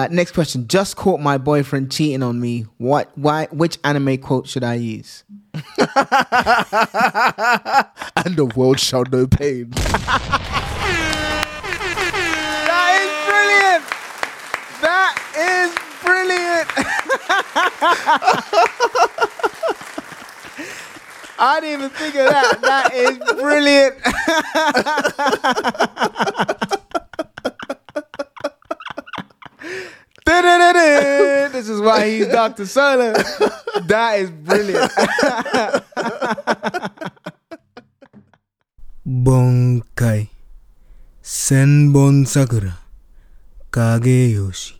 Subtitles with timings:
[0.00, 0.66] Uh, next question.
[0.66, 2.64] Just caught my boyfriend cheating on me.
[2.78, 3.10] What?
[3.18, 3.48] Why?
[3.52, 5.24] Which anime quote should I use?
[5.52, 5.54] and
[8.34, 9.74] the world shall know pain.
[12.70, 13.84] That is brilliant.
[14.80, 16.68] That is brilliant.
[21.38, 22.60] I didn't even think of that.
[22.62, 23.18] That is
[26.46, 26.59] brilliant.
[31.60, 32.64] This is why he's Dr.
[32.64, 33.12] Solo.
[33.84, 34.90] That is brilliant.
[39.06, 40.30] Bankai.
[41.22, 42.78] Senbon Sakura.
[43.70, 44.79] Kage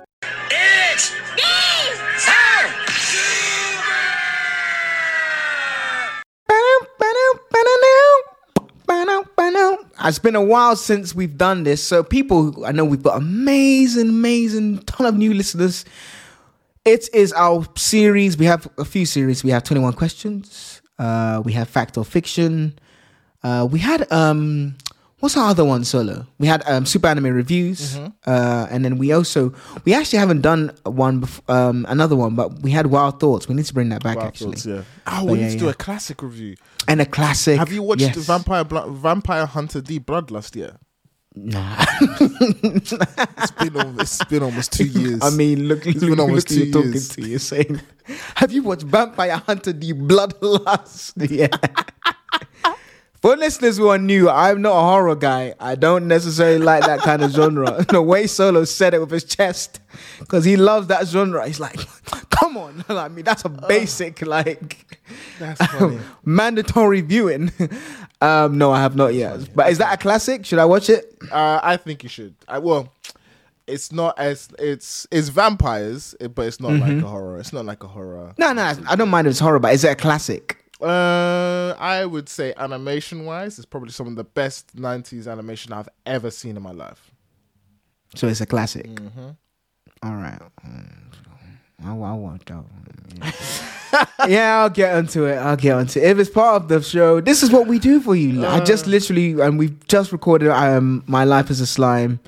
[10.03, 14.09] It's been a while since we've done this, so people, I know we've got amazing,
[14.09, 15.85] amazing ton of new listeners.
[16.85, 18.35] It is our series.
[18.35, 19.43] We have a few series.
[19.43, 20.81] We have 21 questions.
[20.97, 22.79] Uh, we have fact or fiction.
[23.43, 24.75] Uh, we had um,
[25.21, 26.27] what's our other one solo?
[26.37, 29.53] We had um, super anime reviews, uh, and then we also
[29.85, 33.47] we actually haven't done one, bef- um, another one, but we had wild thoughts.
[33.47, 34.83] We need to bring that back Wild actually, Thoughts, yeah.
[35.07, 36.57] Oh, But we yeah, need to do a classic review.
[36.89, 37.57] and a classic.
[37.57, 38.17] Have you watched yes.
[38.17, 40.75] Vampire Blo- Vampire Hunter D Bloodlust yet?
[41.33, 41.85] Nah.
[42.73, 45.19] It's been almost, it's been almost two years.
[45.23, 47.09] I mean, look, look, been look almost who you're two talking years.
[47.09, 47.21] to.
[47.27, 47.81] You're saying,
[48.35, 51.13] have you watched Vampire Hunter: The Bloodlust?
[51.31, 51.47] Yeah.
[53.21, 55.53] For listeners who are new, I'm not a horror guy.
[55.59, 57.85] I don't necessarily like that kind of genre.
[57.89, 59.79] The way Solo said it with his chest,
[60.19, 61.45] because he loves that genre.
[61.45, 61.79] He's like,
[62.31, 62.83] come on.
[62.89, 64.99] I mean, that's a basic, like,
[65.37, 65.99] That's funny.
[66.25, 67.51] mandatory viewing.
[68.21, 69.55] um, no, I have not yet.
[69.55, 70.43] But is that a classic?
[70.45, 71.15] Should I watch it?
[71.31, 72.33] uh, I think you should.
[72.47, 72.91] I, well,
[73.67, 76.95] it's not as it's it's vampires, eh, but it's not Mm-hmm.
[76.95, 77.39] like a horror.
[77.39, 78.33] It's not like a horror.
[78.39, 80.57] No, no, I don't mind if it's horror, but is it a classic?
[80.81, 85.89] Uh, I would say animation wise, it's probably some of the best '90s animation I've
[86.05, 87.11] ever seen in my life.
[88.15, 88.87] So it's a classic.
[88.87, 89.29] Mm-hmm.
[90.03, 90.39] All right.
[90.65, 90.93] Mm,
[91.85, 92.63] I, I want that.
[93.15, 94.05] Yeah.
[94.27, 95.35] yeah, I'll get onto it.
[95.35, 96.05] I'll get onto it.
[96.05, 98.45] If it's part of the show, this is what we do for you.
[98.45, 102.19] I just literally, and we've just recorded um, My Life as a Slime.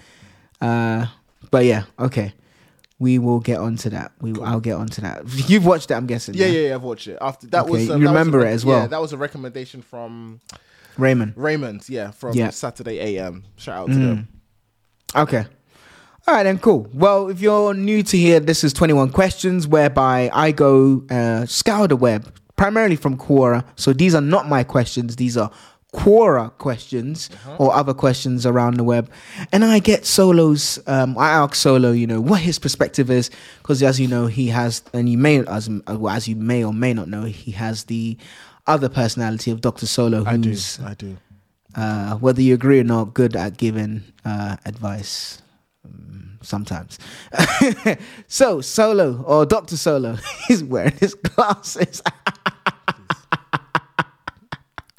[0.61, 1.07] Uh,
[1.51, 2.33] but yeah, okay.
[3.03, 4.13] We will get onto that.
[4.21, 5.23] We I'll get onto that.
[5.49, 6.35] You've watched it, I'm guessing.
[6.35, 6.75] Yeah, yeah, yeah.
[6.75, 7.17] I've watched it.
[7.19, 8.79] After that Okay, was you that was a remember it as well.
[8.79, 10.39] Yeah, that was a recommendation from
[10.97, 11.33] Raymond.
[11.35, 11.89] Raymond.
[11.89, 12.49] Yeah, from Yeah.
[12.51, 13.43] Saturday AM.
[13.57, 14.27] Shout out to them.
[15.15, 15.45] Okay.
[16.25, 16.87] All right, then, cool.
[16.93, 21.89] Well, if you're new to here, this is 21 questions whereby I go uh, scour
[21.89, 23.65] the web, primarily from Quora.
[23.75, 25.51] So these are not my questions, these are
[25.93, 29.09] Quora questions or other questions around the web.
[29.51, 33.29] And I get Solo's, um, I ask Solo, you know, what his perspective is,
[33.61, 36.73] because as you know, he has, and you may, as, well, as you may or
[36.73, 38.17] may not know, he has the
[38.65, 39.85] other personality of Dr.
[39.85, 40.55] Solo, I do.
[40.83, 41.17] I do.
[41.75, 45.41] uh, whether you agree or not, good at giving uh, advice
[45.85, 46.97] um, sometimes.
[48.27, 49.77] so, Solo or Dr.
[49.77, 50.17] Solo,
[50.47, 52.01] he's wearing his glasses.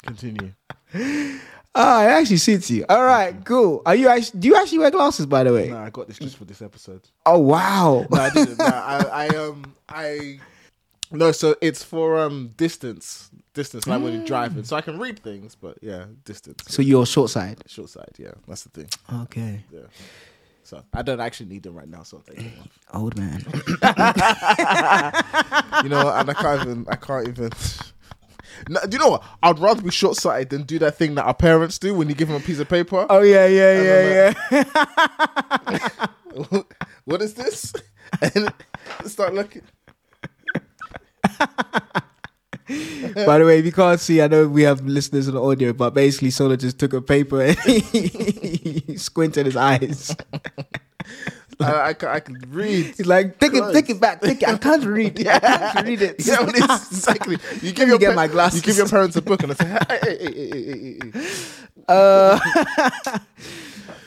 [0.03, 0.53] Continue.
[0.95, 2.85] Oh, it actually suits you.
[2.89, 3.81] All right, cool.
[3.85, 4.39] Are you actually?
[4.39, 5.69] Do you actually wear glasses, by the way?
[5.69, 7.01] No, I got this just for this episode.
[7.25, 8.05] Oh wow.
[8.11, 8.59] No, I didn't.
[8.59, 10.39] No, I, I um I
[11.11, 11.31] no.
[11.31, 14.63] So it's for um distance, distance, like when you're driving.
[14.63, 16.63] So I can read things, but yeah, distance.
[16.67, 17.63] So you're short side.
[17.67, 18.11] short side.
[18.17, 18.89] Yeah, that's the thing.
[19.23, 19.81] Okay, Yeah.
[20.63, 22.01] So I don't actually need them right now.
[22.01, 23.01] So them off.
[23.01, 23.45] old man.
[25.83, 26.85] You know, and I can't even.
[26.89, 27.49] I can't even.
[28.69, 29.23] No, do you know what?
[29.43, 32.15] I'd rather be short sighted than do that thing that our parents do when you
[32.15, 33.05] give them a piece of paper.
[33.09, 36.07] oh yeah, yeah, yeah, yeah.
[37.05, 37.73] what is this?
[38.21, 38.53] And
[39.05, 39.63] start looking.
[43.25, 45.73] By the way, if you can't see, I know we have listeners on the audio,
[45.73, 50.15] but basically Solo just took a paper and he squinted his eyes.
[51.59, 52.85] I, I, can, I can read.
[52.97, 54.47] He's like, take it, take it back, take it.
[54.49, 55.19] I can't read.
[55.19, 55.39] Yeah.
[55.41, 56.15] I can't read it.
[56.25, 57.37] Yeah, exactly.
[57.61, 58.61] You give your get my glasses.
[58.61, 61.27] You give your parents a book and I say, hey, hey, hey, hey, hey.
[61.87, 62.39] Uh,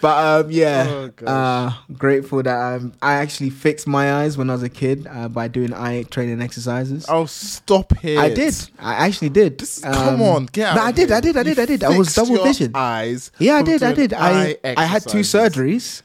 [0.01, 4.53] but um, yeah, Oh, uh, grateful that um, I actually fixed my eyes when I
[4.55, 7.07] was a kid uh, by doing eye training exercises.
[7.09, 8.19] Oh, stop it!
[8.19, 8.55] I did.
[8.79, 9.59] I actually did.
[9.59, 10.77] This- Um, come on, get out.
[10.77, 11.09] No, I did.
[11.09, 11.17] here.
[11.17, 11.37] I did.
[11.37, 11.59] I You did.
[11.61, 11.85] I did.
[11.85, 12.73] I was double your vision.
[12.75, 13.31] Eyes.
[13.39, 13.83] Yeah, I did.
[13.83, 14.13] I did.
[14.13, 16.03] I I had two surgeries.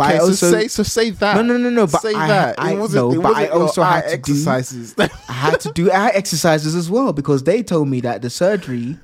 [0.00, 1.36] Okay, so also- say so say that.
[1.36, 2.54] No, no, no, no, but say I- that.
[2.60, 4.44] I- it wasn't, no, it but I also had to do-
[5.28, 8.98] I had to do eye exercises as well because they told me that the surgery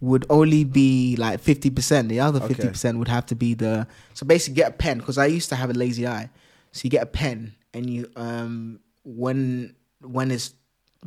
[0.00, 2.08] would only be like 50%.
[2.08, 2.54] The other Okay.
[2.54, 3.86] 50% would have to be the.
[4.14, 6.28] So basically, get a pen because I used to have a lazy eye.
[6.72, 10.52] So you get a pen and you, um, when, when it's,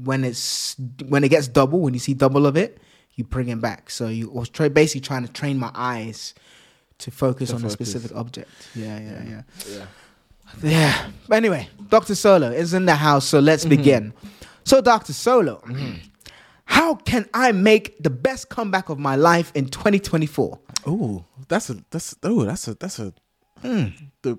[0.03, 0.75] when it's,
[1.07, 2.79] when it gets double, when you see double of it,
[3.13, 3.89] you bring it back.
[3.91, 6.33] So you was try, basically trying to train my eyes
[6.99, 8.49] to focus To on a specific object.
[8.75, 9.41] Yeah, yeah, yeah.
[9.69, 9.85] yeah.
[10.63, 11.09] Yeah.
[11.27, 12.15] But anyway, Dr.
[12.15, 13.75] Solo is in the house, so let's Mm-hmm.
[13.77, 14.13] begin.
[14.63, 15.13] So, Dr.
[15.13, 15.63] Solo,
[16.65, 20.59] how can I make the best comeback of my life in 2024?
[20.85, 23.13] Oh, that's a that's oh that's a that's a
[23.61, 23.87] Hmm.
[24.21, 24.37] the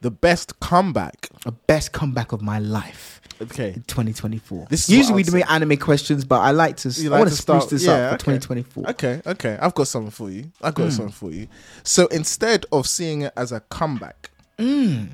[0.00, 1.28] the best comeback.
[1.44, 3.72] A best comeback of my life Okay.
[3.86, 4.66] 2024.
[4.70, 6.88] This is Usually we do anime questions, but I like to.
[6.88, 8.38] You I like want to spruce start- this yeah, up for okay.
[8.38, 8.90] 2024.
[8.90, 9.58] Okay, okay.
[9.60, 10.50] I've got something for you.
[10.62, 10.90] I've got Hmm.
[10.90, 11.48] something for you.
[11.82, 15.04] So instead of seeing it as a comeback, Hmm.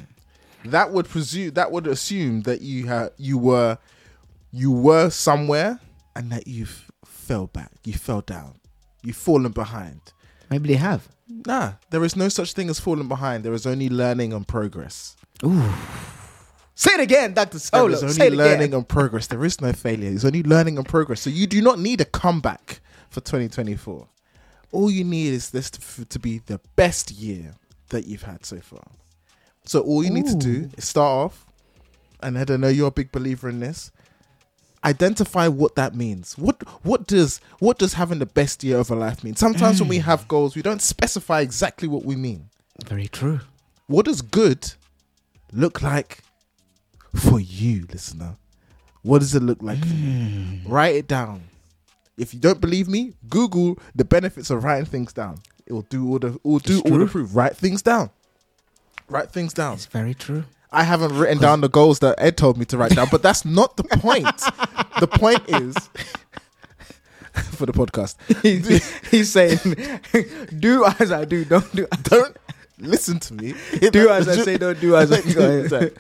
[0.67, 3.79] that would presume that would assume that you had you were
[4.53, 5.81] you were somewhere
[6.15, 8.55] and that you've fell back, you fell down,
[9.03, 10.01] you've fallen behind.
[10.51, 11.09] Maybe they have.
[11.47, 13.43] Nah, there is no such thing as falling behind.
[13.43, 15.17] There is only learning and progress.
[16.75, 17.53] Say it again, Dr.
[17.53, 17.93] There Solo.
[17.93, 18.75] is Say only learning again.
[18.79, 19.27] and progress.
[19.27, 20.11] There is no failure.
[20.11, 21.21] It's only learning and progress.
[21.21, 22.81] So you do not need a comeback
[23.11, 24.09] for 2024.
[24.73, 27.55] All you need is this to, to be the best year
[27.91, 28.85] that you've had so far.
[29.65, 31.47] So all you need to do is start off,
[32.23, 33.93] and I don't know you're a big believer in this.
[34.85, 36.37] Identify what that means.
[36.37, 39.37] What what does what does having the best year of a life mean?
[39.37, 40.03] Sometimes when we mm.
[40.03, 42.49] have goals, we don't specify exactly what we mean.
[42.85, 43.41] Very true.
[43.87, 44.73] What does good
[45.53, 46.23] look like
[47.15, 48.37] for you, listener?
[49.03, 49.93] What does it look like you?
[49.93, 50.61] Mm.
[50.67, 51.43] Write it down.
[52.17, 55.41] If you don't believe me, Google the benefits of writing things down.
[55.67, 57.31] It will do all the it will do It's all the proof.
[57.35, 58.11] Write things down.
[59.09, 59.75] Write things down.
[59.75, 60.45] It's very true.
[60.71, 63.45] I haven't written down the goals that Ed told me to write down, but that's
[63.45, 64.25] not the point.
[65.01, 65.75] the point is
[67.53, 68.17] for the podcast.
[68.43, 69.59] He's, he's saying,
[70.59, 71.87] do as I do, don't do.
[72.05, 72.37] Don't
[72.79, 73.55] listen to me.
[73.91, 75.91] Do as I say, don't do as I go.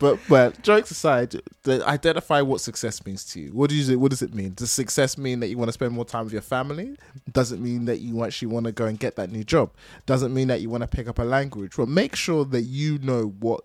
[0.00, 3.50] But but jokes aside, the, identify what success means to you.
[3.50, 4.54] What do you what does it mean?
[4.54, 6.96] Does success mean that you want to spend more time with your family?
[7.30, 9.72] Does it mean that you actually want to go and get that new job?
[10.06, 11.76] Does it mean that you want to pick up a language?
[11.76, 13.60] Well, make sure that you know what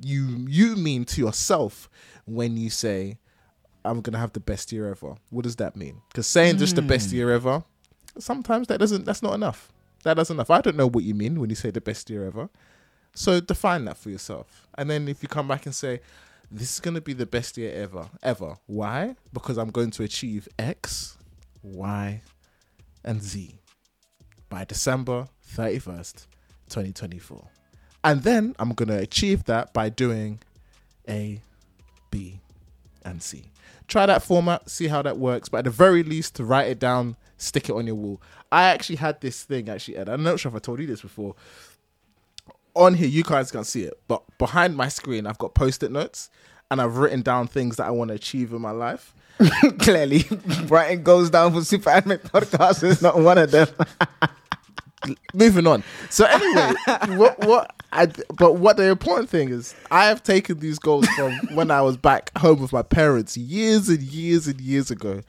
[0.00, 1.90] you you mean to yourself
[2.24, 3.18] when you say
[3.84, 5.16] I'm gonna have the best year ever.
[5.28, 6.00] What does that mean?
[6.08, 7.16] Because saying just the best hmm.
[7.16, 7.62] year ever,
[8.18, 9.70] sometimes that doesn't that's not enough.
[10.04, 10.50] That doesn't enough.
[10.50, 12.48] I don't know what you mean when you say the best year ever.
[13.14, 14.66] So define that for yourself.
[14.76, 16.00] And then if you come back and say,
[16.50, 18.56] This is gonna be the best year ever, ever.
[18.66, 19.16] Why?
[19.32, 21.16] Because I'm going to achieve X,
[21.62, 22.22] Y,
[23.04, 23.58] and Z
[24.50, 26.26] by December 31st,
[26.68, 27.48] 2024.
[28.04, 30.40] And then I'm gonna achieve that by doing
[31.08, 31.40] A,
[32.10, 32.40] B,
[33.04, 33.44] and C.
[33.88, 35.48] Try that format, see how that works.
[35.48, 38.22] But at the very least, to write it down, stick it on your wall.
[38.50, 40.08] I actually had this thing, actually, Ed.
[40.08, 41.34] I'm not sure if I told you this before.
[42.74, 45.90] On here, you guys can't see it, but behind my screen, I've got post it
[45.90, 46.30] notes
[46.70, 49.14] and I've written down things that I want to achieve in my life.
[49.80, 50.24] Clearly,
[50.66, 53.68] Brighton goes down for Super Anime Podcast is not one of them.
[55.34, 55.84] moving on.
[56.08, 56.72] So anyway,
[57.16, 58.06] what what I
[58.38, 61.98] but what the important thing is, I have taken these goals from when I was
[61.98, 65.20] back home with my parents years and years and years ago,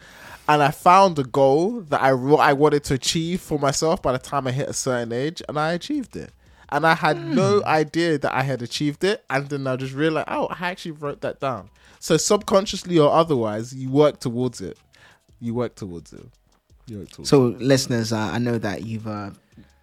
[0.47, 4.13] and I found a goal that I what I wanted to achieve for myself by
[4.13, 6.31] the time I hit a certain age, and I achieved it.
[6.73, 10.27] And I had no idea that I had achieved it, and then I just realized,
[10.31, 11.69] oh, I actually wrote that down.
[11.99, 14.77] So subconsciously or otherwise, you work towards it.
[15.39, 16.25] You work towards it.
[16.87, 17.29] You work towards it.
[17.29, 19.29] So, listeners, uh, I know that you've uh,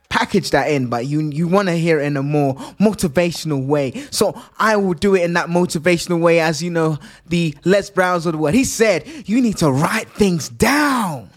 [0.08, 3.92] packaged that in, but you you want to hear it in a more motivational way.
[4.10, 8.26] So I will do it in that motivational way, as you know, the Les Browns
[8.26, 8.54] of the world.
[8.54, 11.30] He said you need to write things down.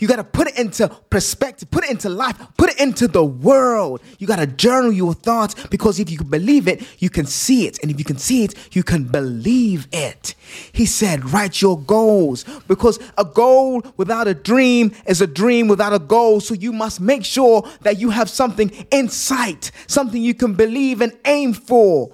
[0.00, 3.24] You got to put it into perspective, put it into life, put it into the
[3.24, 4.00] world.
[4.18, 7.78] You got to journal your thoughts because if you believe it, you can see it.
[7.82, 10.34] And if you can see it, you can believe it.
[10.72, 15.92] He said, write your goals because a goal without a dream is a dream without
[15.92, 16.40] a goal.
[16.40, 21.00] So you must make sure that you have something in sight, something you can believe
[21.00, 22.10] and aim for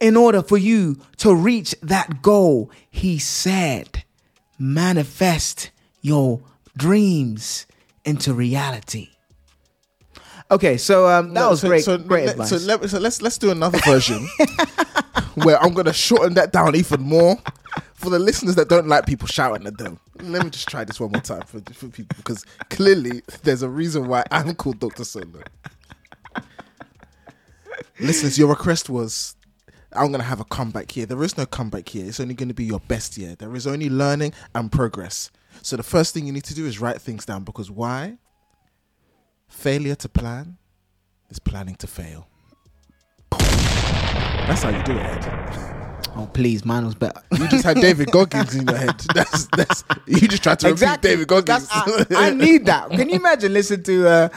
[0.00, 2.70] in order for you to reach that goal.
[2.90, 4.04] He said,
[4.58, 5.70] manifest
[6.02, 6.42] your
[6.76, 7.66] dreams
[8.04, 9.08] into reality.
[10.50, 11.84] Okay, so um, that No, was so- great.
[11.84, 14.26] So, great let, so, let, so let's let's do another version
[15.36, 17.36] where I'm gonna shorten that down even more
[17.94, 19.98] for the listeners that don't like people shouting at them.
[20.20, 23.68] Let me just try this one more time for, for people because clearly there's a
[23.70, 25.40] reason why I'm called Doctor Solo.
[28.00, 29.36] Listeners, your request was
[29.92, 31.06] I'm gonna have a comeback here.
[31.06, 32.06] There is no comeback here.
[32.06, 33.34] It's only gonna be your best year.
[33.36, 35.30] There is only learning and progress.
[35.64, 38.18] So the first thing you need to do is write things down because why?
[39.48, 40.58] Failure to plan
[41.30, 42.28] is planning to fail.
[43.30, 46.04] That's how you do it, Ed.
[46.16, 47.18] oh, please, mine was better.
[47.32, 49.00] You just had David Goggins in your head.
[49.14, 51.66] That's that's you just tried to repeat David Goggins.
[51.70, 52.90] I, I need that.
[52.90, 53.54] Can you imagine?
[53.54, 54.06] Listen to.
[54.06, 54.28] Uh,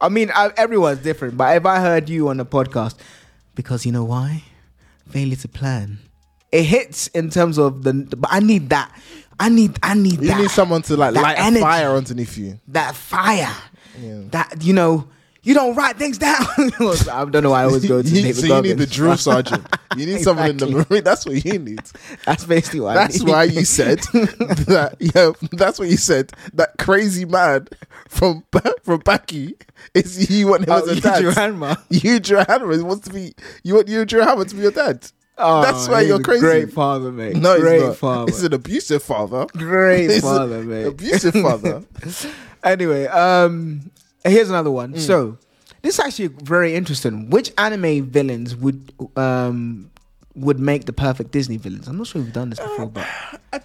[0.00, 2.94] I mean, I, everyone's different, but if I heard you on the podcast,
[3.56, 4.44] because you know why?
[5.08, 5.98] Failure to plan.
[6.52, 7.92] It hits in terms of the.
[7.92, 8.92] But I need that.
[9.38, 9.78] I need.
[9.82, 10.40] I need you that.
[10.40, 11.58] need someone to like that light energy.
[11.60, 12.58] a fire underneath you.
[12.68, 13.52] that fire.
[14.00, 14.22] Yeah.
[14.30, 15.08] That you know.
[15.42, 16.34] You don't write things down.
[16.58, 19.16] I don't know why I always go to You- David so you need the drill
[19.16, 19.64] sergeant.
[19.96, 20.94] You need someone in the Exactly.
[20.96, 21.04] marine.
[21.04, 21.82] That's what you need.
[22.26, 22.94] That's basically what.
[22.94, 23.30] That's I need.
[23.30, 24.96] why you said that.
[24.98, 26.32] Yeah, that's what you said.
[26.54, 27.68] That crazy man
[28.08, 28.42] from
[28.82, 29.54] from Baki
[29.94, 31.22] is you want him Oh, as a Hugh dad.
[31.22, 31.78] Johanma.
[31.92, 33.32] Yujiro Hanma wants to be.
[33.62, 35.08] You want Yujiro Hanma to be your dad.
[35.38, 36.40] Oh, That's why you're crazy.
[36.40, 37.36] Great father, mate.
[37.36, 38.32] No, great he's father.
[38.32, 39.46] He's an abusive father.
[39.52, 40.86] great He's father, mate.
[40.86, 41.82] Abusive father.
[42.64, 43.92] Anyway, um,
[44.24, 44.94] here's another one.
[44.94, 44.98] Mm.
[44.98, 45.38] So,
[45.82, 47.30] this is actually very interesting.
[47.30, 49.90] Which anime villains would um
[50.34, 51.86] would make the perfect Disney villains?
[51.86, 53.06] I'm not sure we've done this before, but
[53.52, 53.60] I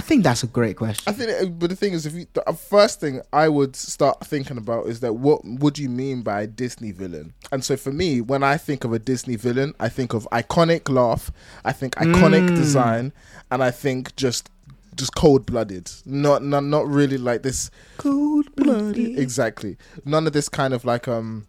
[0.00, 1.04] think that's a great question.
[1.06, 4.24] I think, but the thing is, if you the uh, first thing I would start
[4.26, 7.34] thinking about is that what would you mean by a Disney villain?
[7.52, 10.88] And so for me, when I think of a Disney villain, I think of iconic
[10.88, 11.30] laugh,
[11.64, 12.56] I think iconic Mm.
[12.56, 13.12] design,
[13.50, 14.50] and I think just
[14.94, 15.90] just cold blooded.
[16.04, 19.18] Not not not really like this Cold blooded.
[19.18, 19.76] exactly.
[20.04, 21.46] None of this kind of like um.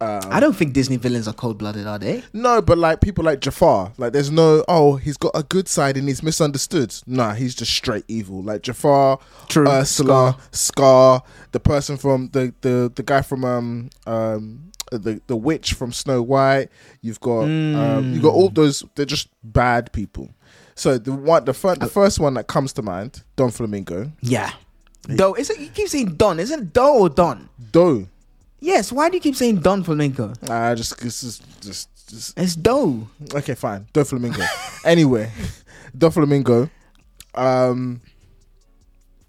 [0.00, 2.22] Um I don't think Disney villains are cold blooded, are they?
[2.32, 5.96] No, but like people like Jafar, like there's no oh he's got a good side
[5.96, 6.94] and he's misunderstood.
[7.06, 8.42] Nah, he's just straight evil.
[8.42, 9.66] Like Jafar, True.
[9.68, 11.22] Ursula, Scar,
[11.52, 16.22] the person from the the the guy from um um the the witch from Snow
[16.22, 16.68] White.
[17.00, 18.84] You've got um you got all those.
[18.96, 20.30] They're just bad people.
[20.74, 24.52] So the one the first the first one that comes to mind, Don Flamingo, Yeah.
[25.14, 25.34] Doe.
[25.34, 25.60] Is it?
[25.60, 26.40] You keep saying Don.
[26.40, 27.48] Isn't it Doe or Don?
[27.70, 28.08] Doe.
[28.66, 28.90] Yes.
[28.90, 30.32] Why do you keep saying Don Flamenco?
[30.50, 33.06] I just this is just just It's Doe.
[33.34, 33.86] Okay, fine.
[33.94, 34.44] Doflamingo.
[34.84, 35.30] anyway,
[35.96, 36.68] Doflamingo.
[37.34, 38.00] Um,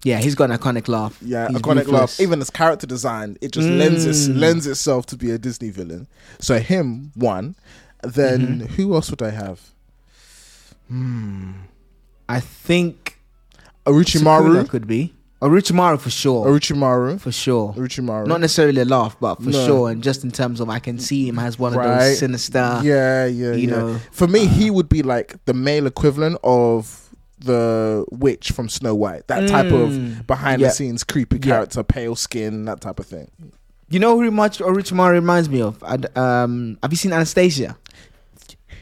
[0.04, 1.18] Yeah, he's got an iconic laugh.
[1.22, 2.18] yeah, He's iconic laugh.
[2.20, 4.38] Even his character design, it just lends its, Mm.
[4.38, 6.06] lends itself to be a Disney villain.
[6.40, 7.54] So him one.
[8.02, 8.74] Then Mm-hmm.
[8.74, 9.60] who else would I have?
[10.88, 11.52] Hmm.
[12.28, 13.18] I think
[13.86, 14.68] Orochimaru.
[14.68, 16.46] Could be Orochimaru for sure.
[16.46, 17.20] Orochimaru.
[17.20, 17.72] for sure.
[17.76, 18.26] Orochimaru.
[18.26, 19.66] Not necessarily a laugh, but for No.
[19.66, 19.90] sure.
[19.90, 21.98] And just in terms of, I can see him as one of Right.
[21.98, 22.80] those sinister.
[22.82, 23.76] yeah, yeah, you yeah.
[23.76, 27.04] know, For me, he would be like the male equivalent of
[27.38, 29.28] the witch from Snow White.
[29.28, 30.18] That type Mm.
[30.20, 30.68] of behind Yeah.
[30.68, 33.30] the scenes creepy character, pale skin, that type of thing.
[33.88, 35.76] You know who much Orochimaru reminds me of?
[35.84, 37.76] I'd, um, have you seen Anastasia?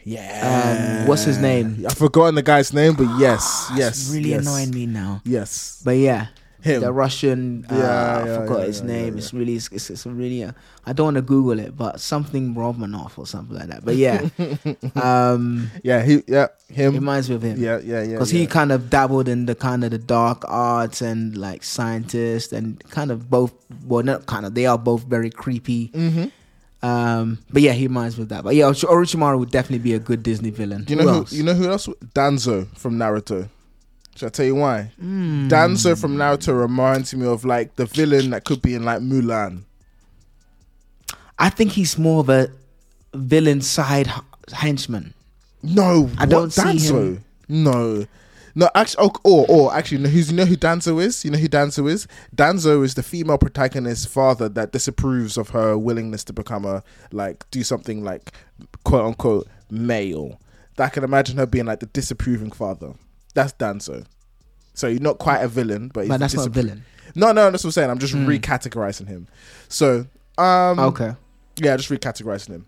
[0.05, 1.01] Yeah.
[1.03, 1.85] Um, what's his name?
[1.87, 4.01] I've forgotten the guy's name, but yes, yes.
[4.03, 4.41] It's really yes.
[4.47, 5.21] annoying me now.
[5.25, 5.83] Yes.
[5.85, 6.29] But yeah,
[6.67, 6.81] Him.
[6.83, 7.65] the Russian.
[7.71, 9.13] Uh, Yeah, I forgot yeah, his yeah, name.
[9.15, 10.45] yeah, It's really, it's, it's, really.
[10.45, 10.53] Uh,
[10.85, 13.85] I don't want to Google it, but something Romanov or something like that.
[13.85, 14.29] But yeah,
[14.95, 16.95] um, yeah, he yeah, it him.
[16.95, 17.57] reminds me of him.
[17.61, 18.13] Yeah, yeah, yeah.
[18.13, 18.41] because yeah.
[18.41, 22.83] he kind of dabbled in the kind of the dark arts and like scientist and
[22.91, 23.53] kind of both
[23.87, 26.31] well not kind of they are both very creepy Mhm.
[26.83, 29.95] um but yeah he reminds me of that but yeah Orochi- Orochimaru would definitely be
[29.95, 31.33] a good Disney villain You know who, else?
[31.33, 31.89] you know who else?
[32.15, 33.49] Danzo from Naruto.
[34.17, 34.91] Should I tell you why?
[34.99, 35.47] Hmm.
[35.49, 39.63] Danzo from Naruto reminds me of like the villain that could be in like Mulan.
[41.39, 42.49] I think he's more of a
[43.15, 44.11] villain side
[44.53, 45.13] henchman
[45.63, 47.17] No, I don't what, see Danzo.
[47.17, 47.25] him.
[47.49, 48.07] No,
[48.55, 48.71] no.
[48.75, 51.25] Actually, oh, or or actually, you know, who's you know who Danzo is?
[51.25, 52.07] You know who Danzo is?
[52.35, 56.83] Danzo is the female protagonist's father that disapproves of her willingness to become a
[57.13, 58.33] like do something like
[58.85, 60.41] quote unquote male.
[60.77, 62.95] That I can imagine her being like the disapproving father.
[63.37, 64.05] That's Danzo.
[64.75, 66.85] So you're not quite a villain, but, he's but that's not a villain.
[67.15, 67.91] No, no, that's what I'm saying.
[67.91, 68.27] I'm just Mm.
[68.27, 69.29] recategorizing him.
[69.69, 70.07] So,
[70.39, 71.15] um, Okay.
[71.59, 72.67] yeah, just recategorizing him.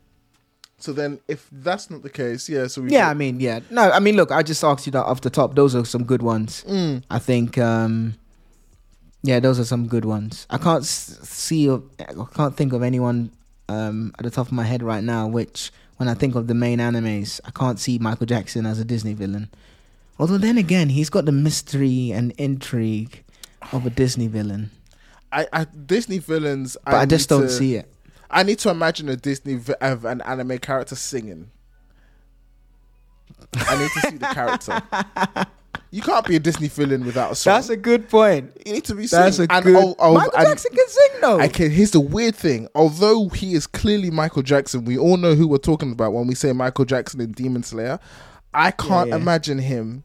[0.78, 2.66] So then, if that's not the case, yeah.
[2.68, 3.60] So we Yeah, I mean, yeah.
[3.70, 5.54] No, I mean, look, I just asked you that off the top.
[5.56, 6.64] Those are some good ones.
[6.68, 7.02] Mm.
[7.10, 8.14] I think, um,
[9.22, 10.46] yeah, those are some good ones.
[10.50, 11.78] I can't see, I
[12.34, 13.30] can't think of anyone
[13.70, 15.26] um, at the top of my head right now.
[15.26, 18.84] Which, when I think of the main animes, I can't see Michael Jackson as a
[18.84, 19.50] Disney villain.
[20.18, 23.24] Although then again, he's got the mystery and intrigue
[23.72, 24.70] of a Disney villain,
[25.32, 26.76] I, I Disney villains.
[26.84, 27.92] but I, just don't to- see it.
[28.30, 31.50] I need to imagine a Disney vi- of an anime character singing.
[33.54, 35.46] I need to see the character.
[35.90, 37.54] You can't be a Disney villain without a song.
[37.54, 38.54] That's a good point.
[38.66, 39.24] you need to be singing.
[39.24, 39.74] That's a and, good.
[39.74, 41.38] Michael and- Jackson can sing though.
[41.38, 42.68] I can, here's the weird thing.
[42.74, 46.34] Although he is clearly Michael Jackson, we all know who we're talking about when we
[46.34, 47.98] say Michael Jackson in Demon Slayer.
[48.52, 49.16] I can't yeah.
[49.16, 50.04] imagine him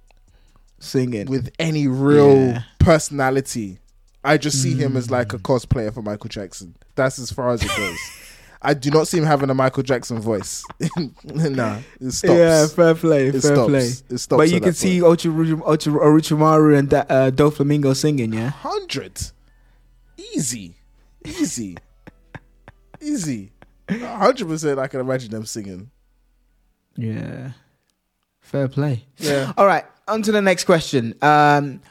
[0.83, 1.27] singing.
[1.27, 2.61] with any real Yeah.
[2.79, 3.79] personality.
[4.23, 5.11] I just see him as Mm.
[5.11, 6.75] like a cosplayer for Michael Jackson.
[6.95, 7.97] That's as far as it goes.
[8.61, 10.63] I do not see him having a Michael Jackson voice.
[11.25, 12.33] nah, it stops.
[12.33, 13.67] Yeah, fair play, it fair stops.
[13.69, 13.87] play.
[14.15, 14.37] It stops.
[14.39, 15.19] But you can see point.
[15.21, 18.49] Orochimaru and Da- uh, Doflamingo singing, yeah?
[18.51, 19.19] hundred,
[20.33, 20.75] easy,
[21.25, 21.75] easy,
[23.01, 23.51] easy.
[23.89, 24.79] hundred percent.
[24.79, 25.89] I can imagine them singing.
[26.95, 27.51] Yeah.
[28.53, 29.03] Fair play.
[29.17, 29.51] Yeah.
[29.57, 31.15] All right, on to the next question.
[31.23, 31.81] Um,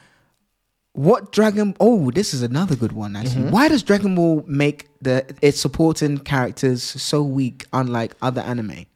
[0.92, 1.74] what Dragon?
[1.80, 3.16] Oh, this is another good one.
[3.16, 3.50] Actually, Mm-hmm.
[3.50, 8.86] why does Dragon Ball make the its supporting characters so weak, unlike other anime?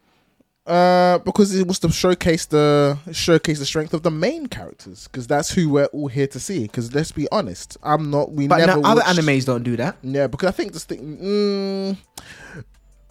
[0.64, 5.26] Uh, because it was to showcase the showcase the strength of the main characters, because
[5.26, 6.62] that's who we're all here to see.
[6.62, 8.30] Because let's be honest, I'm not.
[8.30, 9.96] We But never now other watched- animes don't do that.
[10.04, 11.00] Yeah, because I think this thing.
[11.18, 11.96] Mm,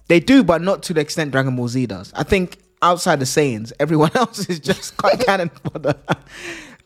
[0.08, 2.14] They do, but not to the extent Dragon Ball Z does.
[2.16, 5.96] I think outside the Saiyans, everyone else is just quite cannon fodder.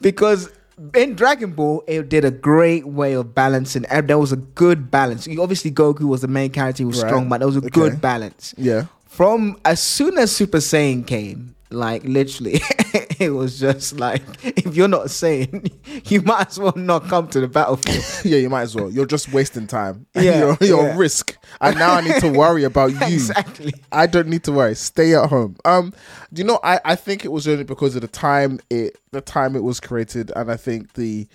[0.02, 0.50] because
[0.96, 3.86] in Dragon Ball, it did a great way of balancing.
[4.04, 5.28] There was a good balance.
[5.28, 7.10] Obviously, Goku was the main character; he was Right.
[7.10, 7.70] strong, but there was a Okay.
[7.70, 8.54] good balance.
[8.58, 8.86] yeah.
[9.06, 12.62] From as soon as Super Saiyan came, like literally,
[13.20, 15.72] it was just like if you're not Saiyan,
[16.12, 18.04] you might as well not come to the battlefield.
[18.26, 18.90] yeah, you might as well.
[18.90, 20.06] You're just wasting time.
[20.16, 20.96] Yeah, you're, you're yeah.
[20.96, 21.38] a risk.
[21.62, 22.98] And now I need to worry about you.
[23.02, 23.74] exactly.
[23.92, 24.76] I don't need to worry.
[24.76, 25.58] Stay at home.
[25.66, 25.94] Um,
[26.34, 26.60] do you know?
[26.64, 29.80] I, I think it was only because of the time it the time it was
[29.80, 31.28] created, and I think the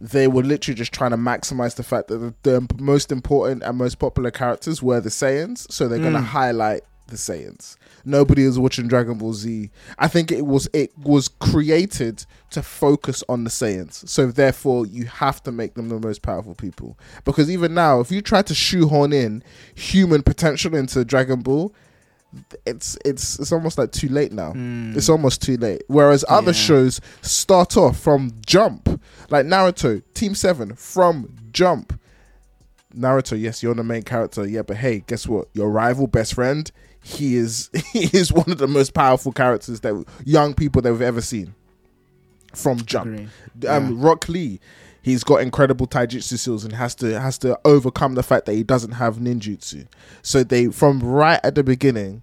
[0.00, 3.76] they were literally just trying to maximize the fact that the, the most important and
[3.76, 6.04] most popular characters were the Saiyans, so they're Mm.
[6.04, 7.76] gonna highlight the Saiyans.
[8.04, 9.70] Nobody is watching Dragon Ball Z.
[9.98, 14.08] I think it was it was created to focus on the Saiyans.
[14.08, 16.98] So therefore you have to make them the most powerful people.
[17.24, 19.42] Because even now, if you try to shoehorn in
[19.74, 21.72] human potential into Dragon Ball,
[22.64, 24.52] it's it's it's almost like too late now.
[24.52, 24.92] Hmm.
[24.96, 25.82] It's almost too late.
[25.88, 26.58] Whereas other Yeah.
[26.58, 31.98] shows start off from jump, like Naruto, Team Seven from jump.
[32.96, 35.48] Naruto, yes, you're the main character, yeah, but hey, guess what?
[35.54, 36.70] Your rival best friend,
[37.02, 41.02] he is he is one of the most powerful characters that young people that we've
[41.02, 41.54] ever seen.
[42.54, 43.28] From jump,
[43.68, 44.58] um, Rock Lee,
[45.02, 48.64] he's got incredible taijutsu skills and has to has to overcome the fact that he
[48.64, 49.86] doesn't have ninjutsu.
[50.22, 52.22] So they from right at the beginning,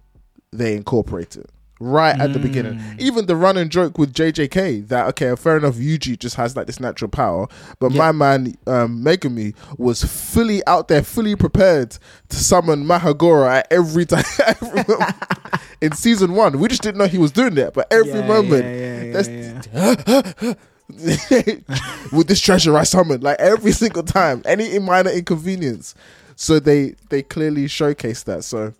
[0.52, 1.48] they incorporate it.
[1.80, 6.18] Right at the beginning, even the running joke with JJK that okay, fair enough, Yuji
[6.18, 7.46] just has like this natural power,
[7.78, 7.98] but Yeah.
[7.98, 11.96] my man um, Megumi was fully out there, fully prepared
[12.30, 14.24] to summon Mahoraga at every time.
[15.80, 18.64] In season one, we just didn't know he was doing that, but every Yeah, moment,
[18.64, 20.56] yeah, that's-
[22.12, 25.94] with this treasure I summoned, like every single time, any minor inconvenience.
[26.34, 28.44] So they they clearly showcase that.
[28.44, 28.72] So,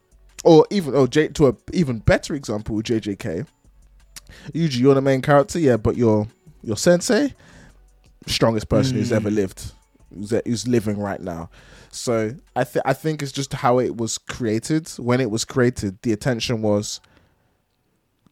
[0.45, 3.47] or even oh, J, to a even better example, JJK.
[4.53, 6.29] Usually you're the main character, yeah, but your
[6.63, 7.35] your sensei,
[8.27, 9.37] strongest person who's ever hmm.
[9.37, 9.73] lived,
[10.15, 11.51] who's, who's living right now.
[11.91, 14.89] So I think I think it's just how it was created.
[14.99, 17.01] When it was created, the attention was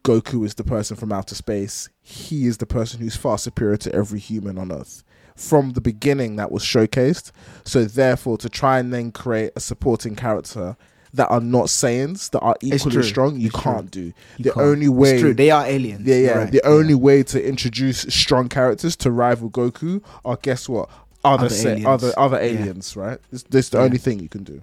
[0.07, 1.89] Goku is the person from outer space.
[2.01, 5.03] He is the person who's far superior to every human on Earth.
[5.35, 7.31] From the beginning, that was showcased.
[7.65, 10.77] So, therefore, to try and then create a supporting character
[11.13, 14.01] that are not Saiyans, that are It's equally strong, you It's can't do.
[14.01, 14.65] You the can't.
[14.65, 15.13] only way.
[15.13, 15.33] It's true.
[15.33, 16.05] They are aliens.
[16.07, 16.37] Yeah, yeah.
[16.39, 16.51] Right.
[16.51, 20.89] The only way to introduce strong characters to rival Goku are guess what?
[21.23, 21.85] Other Other aliens.
[21.85, 22.51] other other Yeah.
[22.61, 23.19] aliens, right?
[23.31, 23.83] This, this is the Yeah.
[23.85, 24.61] only thing you can do.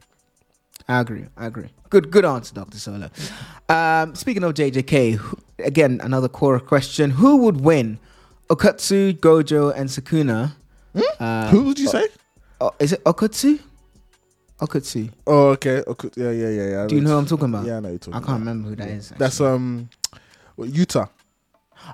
[0.89, 1.25] I agree.
[1.37, 1.69] I agree.
[1.91, 3.09] Good, good answer, Doctor Solo.
[3.69, 7.99] Um, speaking of JJK, who- again another core question: Who would win,
[8.51, 10.53] Okkotsu, Gojo, and Sukuna?
[11.19, 12.07] Uh, Who would you say?
[12.61, 13.59] oh, is it Okkotsu?
[14.61, 15.11] Okkotsu.
[15.27, 15.83] Oh, okay.
[15.87, 16.11] okay.
[16.17, 16.85] Yeah, yeah, yeah, yeah.
[16.85, 17.67] I Do you know who I'm talking about?
[17.67, 18.39] Yeah, I know you're talking I can't about.
[18.39, 19.09] remember who that is.
[19.19, 19.49] That's actually.
[19.55, 19.89] um,
[20.59, 21.09] Yuta.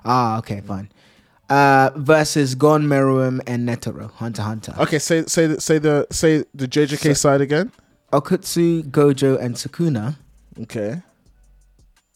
[0.05, 0.89] ah okay, fine.
[1.49, 4.11] uh, versus Gon, Meruem, and Netero.
[4.11, 4.75] Hunter x Hunter.
[4.79, 7.71] Okay, say say the, say the say the JJK side again.
[8.13, 10.15] Okkotsu, Gojo, and Sukuna
[10.61, 11.01] Okay.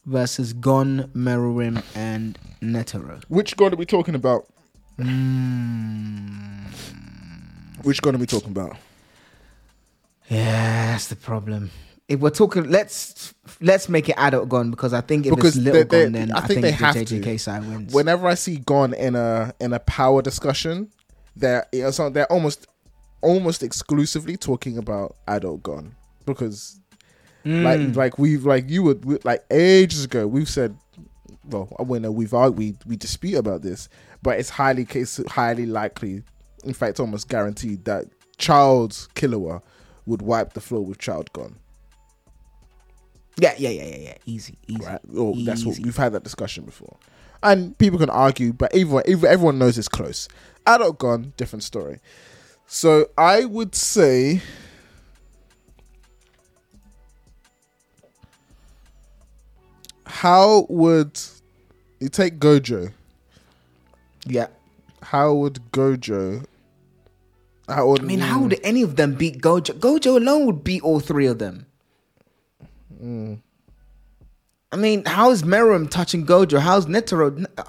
[0.06, 3.24] versus Gon, Meruem, and Netero.
[3.30, 4.46] Which God are we talking about?
[5.00, 6.66] Mm.
[7.84, 8.78] Which God are we talking about?
[10.30, 11.70] Yeah, that's the problem.
[12.08, 15.66] If we're talking, let's let's make it adult Gon because I think if Because it's
[15.66, 17.06] little they- they- Gon, then I I, think think, they the have to.
[17.22, 17.94] JJK side wins.
[17.94, 20.90] Whenever I see Gon in a in a power discussion,
[21.36, 21.66] they're
[22.10, 22.68] they're almost
[23.22, 26.80] almost exclusively talking about adult Gon because
[27.44, 27.64] Mm.
[27.64, 30.76] like like we've like you would like ages ago we've said
[31.48, 33.88] well I we've arg- we we dispute about this
[34.24, 36.24] but it's highly case highly likely
[36.64, 38.06] in fact almost guaranteed that
[38.40, 39.62] Child's Killua
[40.06, 41.56] would wipe the floor with Child Gon
[43.38, 44.18] yeah, yeah, yeah, yeah, yeah.
[44.26, 44.86] Easy, easy.
[44.86, 46.98] right or that's what we've had that discussion before
[47.44, 50.28] and people can argue but everyone every- everyone knows it's close
[50.65, 52.00] adult Gon different story
[52.68, 54.41] so I would say
[60.06, 61.20] how would
[62.00, 62.91] you take Gojo?
[64.26, 64.48] Yeah.
[65.02, 66.46] How would Gojo?
[67.67, 69.73] How I mean, how would any of them beat Gojo?
[69.80, 71.65] Gojo alone would beat all three of them.
[73.01, 73.39] Mm.
[74.71, 76.60] I mean, how's Meruem touching Gojo?
[76.60, 77.45] How's Netero?
[77.58, 77.63] Uh,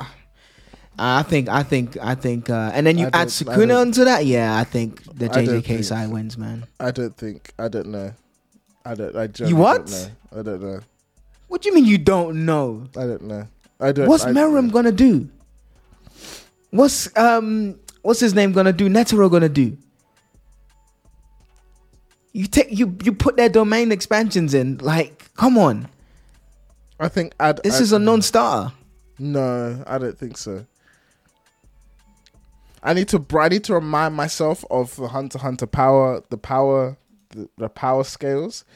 [0.98, 4.26] I think, I think, I think, uh, and then you I add Sukuna onto that.
[4.26, 6.66] Yeah, I think the JJK side wins, man.
[6.80, 7.52] I don't think.
[7.58, 8.12] I don't know.
[8.84, 9.16] I don't.
[9.16, 9.86] I You genuinely what?
[9.86, 9.98] Don't know.
[9.98, 10.38] You what?
[10.38, 10.80] I don't know.
[11.48, 12.88] What do you mean you don't know?
[12.96, 13.46] I don't know.
[13.78, 14.08] I don't.
[14.08, 15.28] What's I, Meruem gonna do?
[16.70, 18.88] What's um, what's his name gonna do?
[18.88, 19.76] Netero gonna do?
[22.36, 24.76] You take you you put their domain expansions in.
[24.76, 25.88] Like, come on,
[27.00, 27.32] I think.
[27.40, 28.74] I'd, this I'd- is a non-starter.
[29.18, 30.66] No, I don't think so.
[32.82, 33.24] I need to.
[33.40, 36.98] I need to remind myself of the Hunter Hunter power, the power,
[37.30, 38.66] the, the power scales.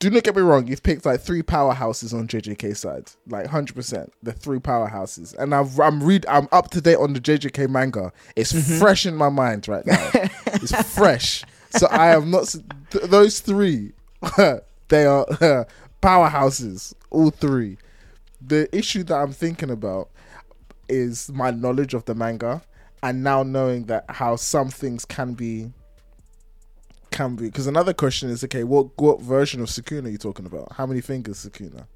[0.00, 0.66] Do not get me wrong.
[0.66, 4.12] You've picked like three powerhouses on JJK side, like hundred percent.
[4.20, 6.26] The three powerhouses, and I've, I'm read.
[6.28, 8.12] I'm up to date on the JJK manga.
[8.34, 8.80] It's mm-hmm.
[8.80, 10.10] fresh in my mind right now.
[10.46, 11.44] it's fresh.
[11.76, 12.54] So I am not.
[12.90, 13.92] th- those three,
[14.88, 15.26] they are
[16.02, 16.94] powerhouses.
[17.10, 17.78] All three
[18.46, 20.10] the issue that I'm thinking about
[20.88, 22.62] is my knowledge of the manga
[23.02, 25.72] and now knowing that how some things can be
[27.10, 30.46] can be because another question is okay what what version of Sukuna are you talking
[30.46, 31.86] about how many fingers Sukuna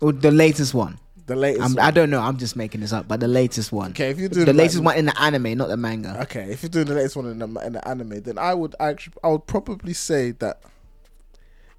[0.00, 0.98] Or the latest one.
[1.26, 1.84] The latest I'm, one.
[1.84, 2.20] I don't know.
[2.20, 3.90] I'm just making this up, but the latest one.
[3.92, 6.20] okay if you do the like- latest one in the anime, not the manga.
[6.22, 8.74] okay if you're doing the latest one in the, in the anime then I would
[8.80, 10.60] actually I would probably say that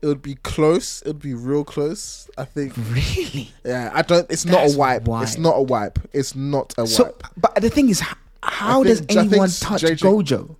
[0.02, 3.52] it would be close it would be real close I think Really?
[3.64, 6.82] yeah I don't it's not That's a wipe it's not a wipe it's not a
[6.84, 8.02] wipe So, but the thing is,
[8.44, 10.56] how I does think- anyone touch JJ Gojo?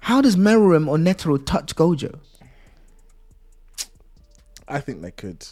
[0.00, 2.20] How does Meruem or Netero touch Gojo?
[4.68, 5.46] I think they could.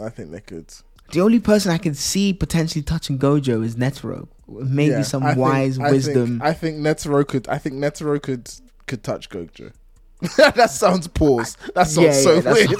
[0.00, 0.72] I think they could.
[1.12, 4.26] The only person I can see potentially touching Gojo is Netero.
[4.48, 6.26] Maybe Yeah, some I think- wise I wisdom.
[6.40, 7.48] Think, I think Netero could.
[7.48, 8.50] I think Netero could
[8.86, 9.72] could touch Gojo.
[10.36, 11.56] that sounds pause.
[11.74, 12.70] That sounds Yeah, so yeah, weird.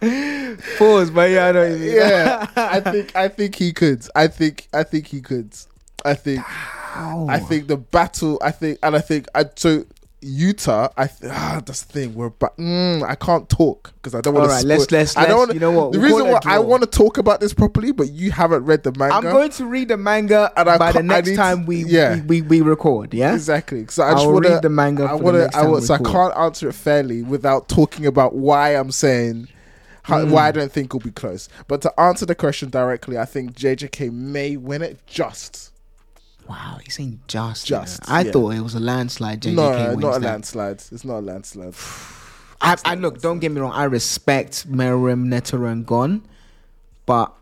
[0.78, 1.60] Pause, but yeah, I know.
[1.62, 1.94] what you mean.
[1.96, 4.06] yeah, I think I think he could.
[4.14, 5.52] I think I think he could.
[6.04, 6.42] I think
[6.90, 7.26] How?
[7.28, 8.38] I think the battle.
[8.42, 9.84] I think and I think I so.
[10.22, 12.14] Yuta, I th- ah, that's the thing.
[12.14, 14.50] We're but mm, I can't talk because I don't want to.
[14.50, 16.58] Alright, let's- let's- I don't let's- wanna, you know what, The we'll reason why I
[16.58, 19.14] want to talk about this properly, but you haven't read the manga.
[19.14, 22.16] I'm going to read the manga And I by the next time we, yeah.
[22.26, 23.14] we, we we record.
[23.14, 23.32] Yeah.
[23.32, 23.86] Exactly.
[23.88, 25.48] So I just want to read the manga I want to.
[25.66, 25.84] Want.
[25.84, 29.48] So I can't answer it fairly without talking about why I'm saying
[30.02, 30.32] how, Hmm.
[30.32, 31.48] why I don't think it'll be close.
[31.66, 34.98] But to answer the question directly, I think JJK may win it.
[35.06, 35.69] Just
[36.50, 37.64] Wow, he's saying just.
[37.64, 38.10] Just.
[38.10, 38.32] I yeah.
[38.32, 39.40] thought it was a landslide.
[39.40, 40.26] JJK no, wins not a that.
[40.26, 40.82] landslide.
[40.90, 41.74] It's not a landslide.
[42.60, 43.20] I, I look.
[43.20, 43.70] Don't get me wrong.
[43.70, 46.26] I respect Meruem, Netero, and Gon,
[47.06, 47.32] but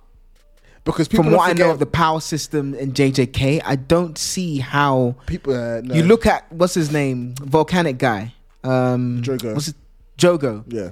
[0.85, 4.59] Because people from what I know of the power system in JJK, I don't see
[4.59, 5.95] how people, uh, no.
[5.95, 8.35] you look at what's his name, volcanic guy.
[8.63, 9.55] Um, Jogo.
[9.55, 9.77] What's it?
[10.19, 10.65] Jogo.
[10.69, 10.91] Yeah.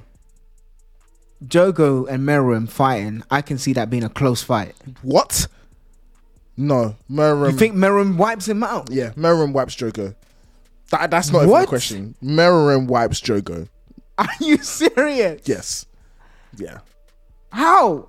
[1.44, 3.24] Jogo and Meruem fighting.
[3.30, 4.74] I can see that being a close fight.
[5.02, 5.48] What?
[6.56, 7.52] No, Meruem.
[7.52, 8.90] you think Meruem wipes him out?
[8.90, 10.14] Yeah, Meruem wipes Jogo.
[10.90, 11.64] That, that's not even What?
[11.64, 12.14] a question.
[12.22, 13.68] Meruem wipes Jogo.
[14.18, 15.42] Are you serious?
[15.44, 15.84] Yes.
[16.56, 16.78] Yeah.
[17.50, 18.08] How?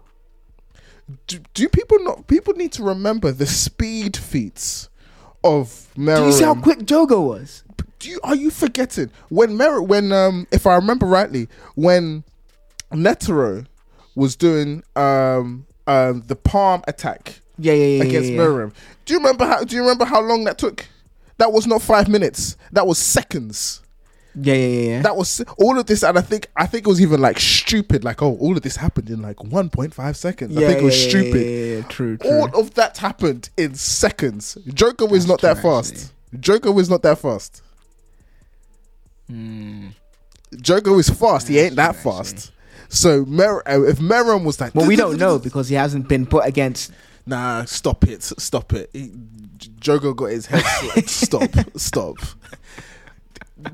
[1.27, 4.89] do, do people not people need to remember the speed feats
[5.43, 7.63] of Meruem Do you see how quick Jogo was?
[7.99, 12.23] Do you are you forgetting when Mer when um if I remember rightly when
[12.91, 13.65] Netero
[14.15, 18.03] was doing um um the palm attack Yeah, yeah, yeah.
[18.03, 18.43] against yeah, yeah.
[18.47, 18.73] Meruem.
[19.05, 20.85] Do you remember how do you remember how long that took?
[21.37, 22.57] That was not five minutes.
[22.71, 23.81] That was seconds.
[24.39, 24.89] Yeah, yeah, yeah.
[24.89, 25.01] yeah.
[25.01, 28.03] That was all of this, and I think I think it was even like stupid.
[28.03, 30.55] Like, oh, all of this happened in like one point five seconds.
[30.55, 31.41] I yeah, think it was yeah, stupid.
[31.41, 31.81] Yeah, yeah, yeah.
[31.87, 32.29] True, true.
[32.31, 34.57] All of that happened in seconds.
[34.67, 36.13] Jogo was That's not that true, fast.
[36.35, 37.63] Jogo was not that fast.
[39.27, 39.87] Hmm.
[40.53, 41.47] Jogo was fast.
[41.47, 42.51] he Yeah, ain't that that's true, fast.
[42.89, 46.25] So Mer- uh, if Meruem was like, well, we don't know because he hasn't been
[46.25, 46.91] put against.
[47.27, 48.89] Nah, stop it, stop it.
[48.93, 49.11] He,
[49.79, 50.63] Jogo got his head.
[50.63, 51.09] slit.
[51.09, 52.15] stop, stop.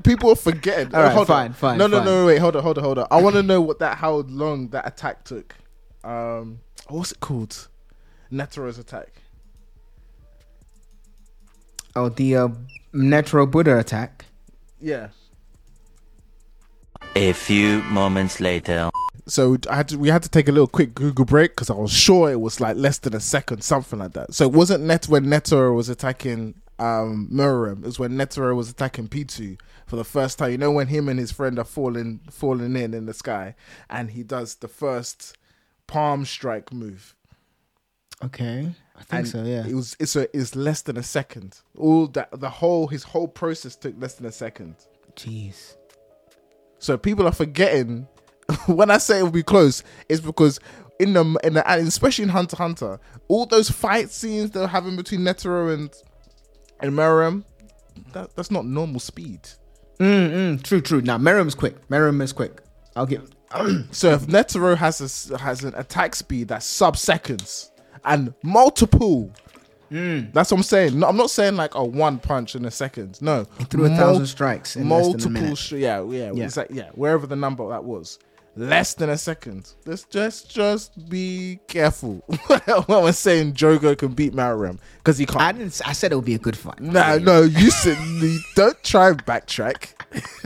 [0.02, 0.94] People are forgetting.
[0.94, 1.52] All right, hold fine, on.
[1.52, 2.06] fine, No, no, fine.
[2.06, 3.06] no, wait, hold on, hold on, hold on.
[3.10, 5.54] I want to know what that, how long that attack took.
[6.02, 7.68] Um, what's it called?
[8.32, 9.22] Netero's attack.
[11.94, 12.48] Oh, the uh,
[12.92, 14.24] Netero Buddha attack.
[14.80, 15.08] Yeah.
[17.14, 18.90] A few moments later.
[19.26, 21.74] So I had to, we had to take a little quick Google break because I
[21.74, 24.34] was sure it was like less than a second, something like that.
[24.34, 27.28] So it wasn't Net when Netero was attacking um.
[27.32, 30.50] It was when Netero was attacking P2 for the first time.
[30.50, 33.54] You know when him and his friend are falling falling in in the sky,
[33.88, 35.36] and he does the first
[35.86, 37.14] palm strike move.
[38.22, 39.42] Okay, I think and so.
[39.42, 39.66] Yeah.
[39.66, 41.60] it was it's a, it's less than a second.
[41.76, 44.76] All that the whole his whole process took less than a second.
[45.16, 45.76] Jeez.
[46.78, 48.08] So people are forgetting
[48.66, 50.60] when I say it will be close, it's because
[51.00, 55.20] in the in the especially in Hunter Hunter, all those fight scenes they're having between
[55.20, 55.94] Netero and
[56.80, 57.44] and Meruem,
[58.12, 59.40] that, that's not normal speed.
[59.98, 61.00] Mm, mm, true, true.
[61.00, 61.88] Now, Meruem's quick.
[61.88, 62.60] Meruem is quick.
[62.96, 63.30] I'll give.
[63.92, 67.70] So if Netero has a has an attack speed that's sub seconds
[68.04, 69.30] and multiple,
[69.90, 70.98] that's what I'm saying.
[70.98, 73.22] No, I'm not saying like a one punch in a second.
[73.22, 75.30] No, through a thousand strikes in less than a multiple.
[75.30, 75.70] minute.
[75.70, 76.32] yeah, Yeah.
[76.32, 76.64] yeah.
[76.70, 78.18] yeah, wherever the number that was,
[78.56, 79.72] less than a second.
[79.84, 82.22] Let's just just be careful
[82.86, 85.40] when we're saying Jogo can beat Meruem because he can't.
[85.40, 85.80] I didn't.
[85.84, 86.80] I said it would be a good fight.
[86.80, 87.98] No, no, you said
[88.54, 89.90] don't try and backtrack.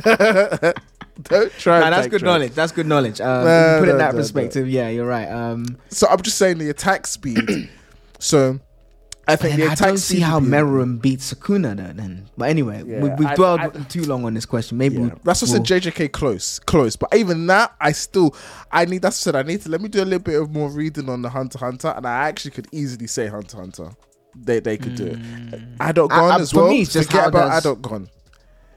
[1.23, 1.81] don't try.
[1.81, 2.25] Nah, that's good backtrack.
[2.25, 2.53] knowledge.
[2.53, 3.21] That's good knowledge.
[3.21, 5.29] Um, you put it in no, that perspective, yeah, you're right.
[5.29, 7.71] Um, So I'm just saying the attack speed.
[8.18, 8.61] so
[9.28, 11.76] I think and the I don't see how Meruem beats Sukuna.
[11.76, 14.78] Then, but anyway, we, Yeah, we've I- dwelled I- too long on this question.
[14.78, 15.02] Maybe Yeah.
[15.02, 15.82] we, That's what I we'll- said.
[15.82, 16.96] JJK close, close.
[16.96, 18.34] But even that, I still,
[18.72, 19.02] I need.
[19.02, 19.46] That's what I said.
[19.46, 21.58] I need to let me do a little bit of more reading on the Hunter
[21.58, 23.90] Hunter, and I actually could easily say Hunter Hunter.
[24.34, 25.18] They they could do it.
[25.20, 25.76] Mm.
[25.80, 26.68] Adult I- I- as well.
[26.68, 28.08] me, just Forget about does- Adult Gon.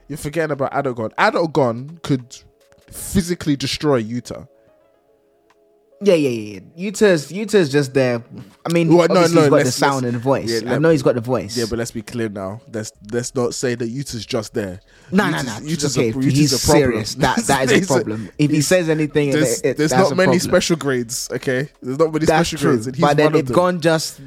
[0.08, 1.10] You're forgetting about Adult Gon.
[1.16, 2.36] Adult Gon could
[2.90, 4.48] physically destroy Yuta.
[6.04, 6.28] Yeah, yeah,
[6.76, 6.90] yeah.
[6.90, 8.24] Yuta's Yuta's just there.
[8.68, 10.62] I mean, Well, no, no, he's got the sound and voice.
[10.62, 11.56] yeah, I know he's got the voice.
[11.56, 12.60] Yeah, but let's be clear now.
[12.72, 14.80] Let's let's not say that Yuta's just there.
[15.12, 15.68] no, no, Yuta's- no.
[15.68, 16.82] Yuta's okay, a, Yuta's he's a problem.
[16.92, 17.14] serious.
[17.16, 18.30] That that is a problem.
[18.38, 20.40] If he says anything, There's, it, it, there's that's not many problem.
[20.40, 21.28] special grades.
[21.30, 22.70] Okay, there's not many That's special true.
[22.72, 23.46] grades, and he's But then if.
[23.52, 24.20] Gon just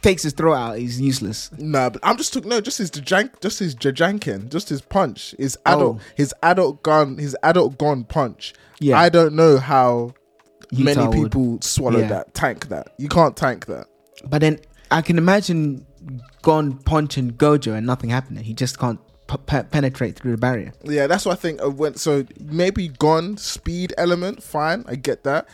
[0.00, 1.50] takes his throw out, he's useless.
[1.58, 2.48] Nah, but I'm just talking.
[2.48, 6.04] No, just his jank, just his jajanken, just his punch, his adult, Oh.
[6.16, 8.54] his adult Gon, his adult Gon punch.
[8.80, 8.98] Yeah.
[8.98, 10.14] I don't know how
[10.72, 11.30] many Yuta would.
[11.32, 12.08] people swallow Yeah.
[12.08, 12.88] that, tank that.
[12.98, 13.86] You can't tank that.
[14.24, 14.58] But then
[14.90, 15.86] I can imagine
[16.42, 18.42] Gon punching Gojo and nothing happening.
[18.44, 20.72] He just can't p- pe- penetrate through the barrier.
[20.82, 21.60] Yeah, that's what I think.
[21.62, 25.48] When, so maybe Gon speed element, fine, I get that.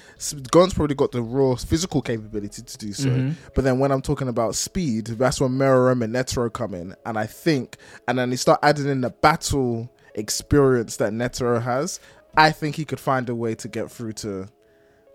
[0.50, 3.08] Gon's probably got the raw physical capability to do so.
[3.10, 3.30] Mm-hmm.
[3.54, 7.18] But then when I'm talking about speed, that's when Meruem and Netero come in, and
[7.18, 7.76] I think,
[8.08, 12.00] and then they start adding in the battle experience that Netero has.
[12.36, 14.48] I think he could find a way to get through to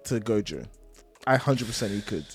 [0.05, 0.65] to Gojo.
[1.27, 2.25] I hundred percent he could.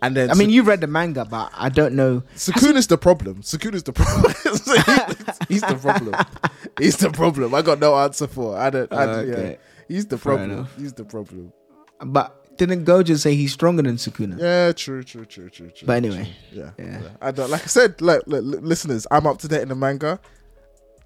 [0.00, 2.22] And then I mean, you read the manga, but I don't know.
[2.36, 3.42] Sukuna's the problem.
[3.42, 4.32] Sukuna's the problem.
[5.48, 6.14] he's the problem.
[6.78, 7.52] He's the problem.
[7.54, 8.56] I got no answer for.
[8.56, 8.92] I don't.
[8.92, 9.32] I, yeah.
[9.32, 9.58] Okay.
[9.88, 10.50] He's the Fair problem.
[10.52, 10.76] enough.
[10.76, 11.52] He's the problem.
[12.00, 14.38] But didn't Gojo say he's stronger than Sukuna?
[14.38, 15.86] Yeah, true, true, true, true, true.
[15.86, 16.60] But anyway, true.
[16.62, 17.00] yeah, yeah.
[17.02, 17.08] yeah.
[17.20, 17.50] I don't.
[17.50, 20.20] Like I said, like, like, li- listeners, I'm up to date in the manga.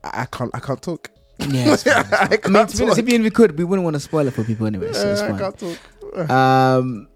[0.05, 0.51] I, I can't.
[0.53, 1.11] I can't talk.
[1.39, 2.19] Yeah, it's fine, it's fine.
[2.21, 4.27] I I mean, to be honest, if even we could, we wouldn't want to spoil
[4.27, 4.93] it for people anyway.
[4.93, 5.39] So Yeah, it's I fine.
[5.39, 5.79] can't talk.
[6.17, 7.09] Um,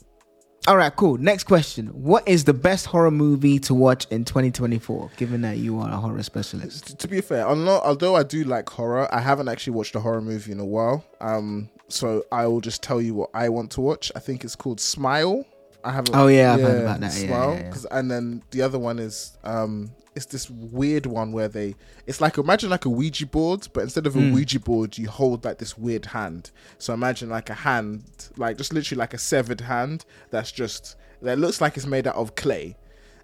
[0.66, 1.16] all right, cool.
[1.18, 5.11] Next question: What is the best horror movie to watch in 2024?
[5.16, 6.98] Given that you are a horror specialist.
[6.98, 10.20] To be fair, although, although I do like horror, I haven't actually watched a horror
[10.20, 11.04] movie in a while.
[11.20, 14.11] Um, so I will just tell you what I want to watch.
[14.16, 15.44] I think it's called Smile.
[15.87, 16.14] I haven't.
[16.16, 17.12] Oh, yeah, I've heard about that.
[17.14, 17.55] Yeah, Smile.
[17.55, 17.99] yeah, yeah.
[17.99, 21.75] and then the other one is um, it's this weird one where they.
[22.07, 24.33] It's like imagine like a Ouija board, but instead of a Mm.
[24.35, 26.51] Ouija board, you hold like this weird hand.
[26.79, 28.03] So imagine like a hand,
[28.37, 32.16] like just literally like a severed hand that's just that looks like it's made out
[32.16, 32.77] of clay,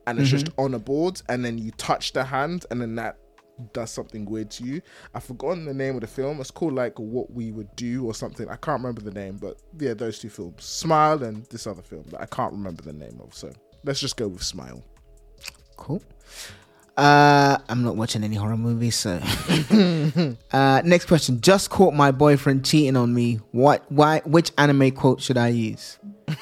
[0.07, 0.61] and it's just Mm-hmm.
[0.61, 3.17] on a board, and then you touch the hand, and then that
[3.73, 4.83] does something weird to you.
[5.15, 6.41] I've forgotten the name of the film.
[6.41, 8.49] It's called like What We Would Do or something.
[8.49, 12.05] I can't remember the name, but yeah, those two films, Smile and this other film
[12.11, 13.35] that I can't remember the name of.
[13.35, 13.53] So
[13.85, 14.83] let's just go with Smile.
[15.77, 16.03] Cool.
[16.97, 19.19] Uh, I'm not watching any horror movies, so.
[20.53, 21.41] uh, next question.
[21.41, 23.41] Just caught my boyfriend cheating on me.
[23.53, 23.91] What?
[23.91, 24.21] Why?
[24.27, 25.99] Which anime quote should I use?
[26.29, 26.37] and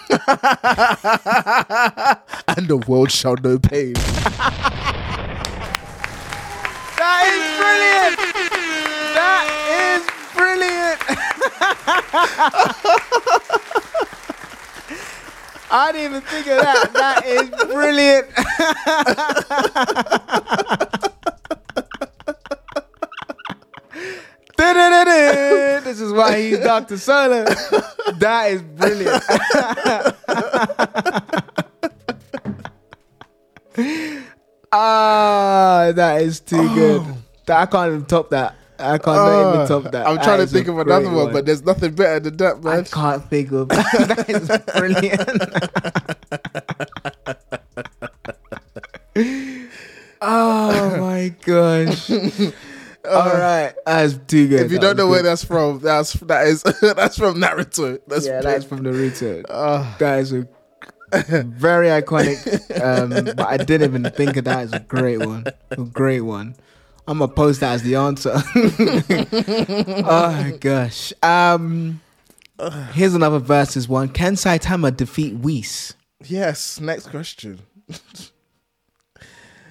[2.67, 3.95] the world shall know pain.
[7.11, 8.17] That is brilliant.
[9.19, 9.47] That
[9.83, 10.03] is
[10.37, 10.99] brilliant.
[15.73, 16.93] I didn't even think of that.
[16.95, 18.27] That is brilliant.
[25.85, 26.97] This is why he's Dr.
[26.97, 27.45] Solo.
[28.19, 29.25] That is brilliant.
[34.73, 37.03] Ah, that is too good.
[37.47, 38.55] That- I can't even top that.
[38.79, 40.07] I can't even top that.
[40.07, 42.65] I'm That trying to think of another great one, but there's nothing better than that,
[42.65, 44.25] I can't think of that.
[44.29, 45.21] is brilliant.
[50.23, 52.11] oh my gosh!
[53.11, 54.61] All right, that's too good.
[54.67, 57.99] If you That don't know was where that's from, that's that is that's from Naruto.
[58.07, 59.45] That's yeah, that's from Naruto.
[59.49, 59.97] Ah.
[59.99, 60.47] that is a
[61.47, 62.81] very iconic.
[62.81, 65.45] Um, but I didn't even think of that as a great one.
[65.71, 66.55] A great one.
[67.07, 68.33] I'm gonna post that as the answer.
[70.07, 71.13] oh gosh.
[71.23, 72.01] Um,
[72.93, 74.09] here's another versus one.
[74.11, 75.95] Can Saitama defeat Whis?
[76.25, 76.81] yes.
[76.81, 77.61] Next question.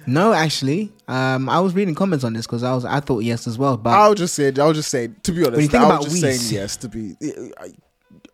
[0.06, 3.46] No, actually, um, I was reading comments on this because I was I thought yes
[3.46, 6.22] as well, but I'll just say, I'll just say, to be honest, I was just
[6.22, 7.14] Whis- saying yes to be.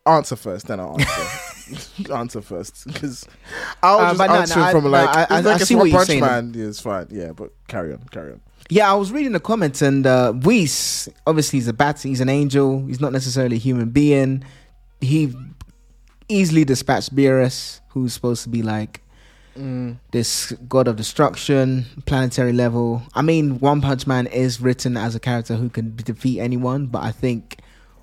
[0.06, 1.45] Answer first, then I'll answer.
[2.14, 3.26] answer first, because
[3.82, 5.74] I'll Uh, just no, no, answer I- from no, like, I- I- like I see
[5.74, 6.20] what you're Punch saying.
[6.20, 6.52] Man.
[6.54, 7.06] Yeah, it's fine.
[7.10, 8.40] Yeah, but carry on, carry on.
[8.70, 12.28] yeah, I was reading the comments and uh, Whis obviously he's a bat, he's an
[12.28, 14.44] angel, he's not necessarily a human being.
[15.00, 15.34] He
[16.28, 19.02] easily dispatched Beerus, who's supposed to be like
[20.10, 23.02] this god of destruction, planetary level.
[23.14, 27.02] I mean, One Punch Man is written as a character who can defeat anyone, but
[27.02, 27.56] I think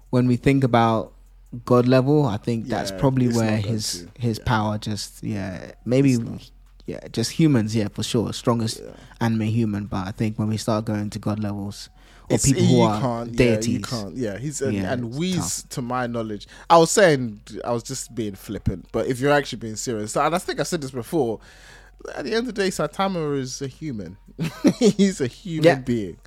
[0.09, 1.13] when we think about
[1.65, 4.43] god level, I think that's Yeah, probably where his his Yeah.
[4.45, 6.17] power just yeah maybe
[6.85, 8.91] yeah just humans yeah for sure strongest Yeah.
[9.21, 9.85] anime human.
[9.85, 11.89] But I think when we start going to god levels
[12.29, 14.17] or It's- people who are can't, deities, Yeah, you can't.
[14.17, 18.35] Yeah, he's and, and Whis, to my knowledge, I was saying I was just being
[18.35, 21.39] flippant, but if you're actually being serious, and I think I said this before,
[22.15, 24.17] at the end of the day, Saitama is a human.
[24.79, 26.17] he's a human being.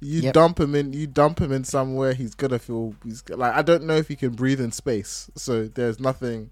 [0.00, 0.34] You Yep.
[0.34, 2.94] dump him in, you dump him in somewhere, he's gonna feel.
[3.04, 6.50] He's like I don't know if he can breathe in space, so there's nothing.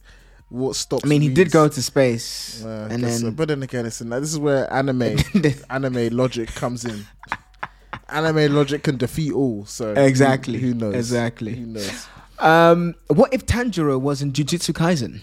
[0.48, 1.04] What stops?
[1.04, 3.26] I mean, he did go to space, Uh, and guess so.
[3.26, 5.16] then but then again, it's this is where anime
[5.70, 7.04] anime logic comes in.
[8.08, 9.64] Anime logic can defeat all.
[9.66, 10.58] So who- Exactly.
[10.58, 10.94] who, knows?
[10.94, 11.54] Exactly.
[11.56, 12.06] Who knows?
[12.38, 15.22] um, what if Tanjiro was in Jujutsu Kaisen?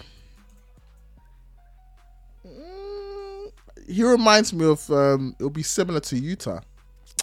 [2.46, 3.50] Mm,
[3.88, 4.90] he reminds me of.
[4.90, 6.62] Um, it'll be similar to Yuta.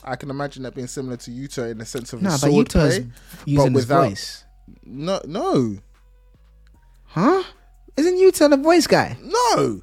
[0.04, 3.08] I can imagine that being similar to Yuta in the sense of No, but play.
[3.45, 4.43] using his without- voice.
[4.84, 5.77] No, no,
[7.06, 7.43] Huh?
[7.97, 9.17] Isn't Yuta the voice guy?
[9.21, 9.82] no.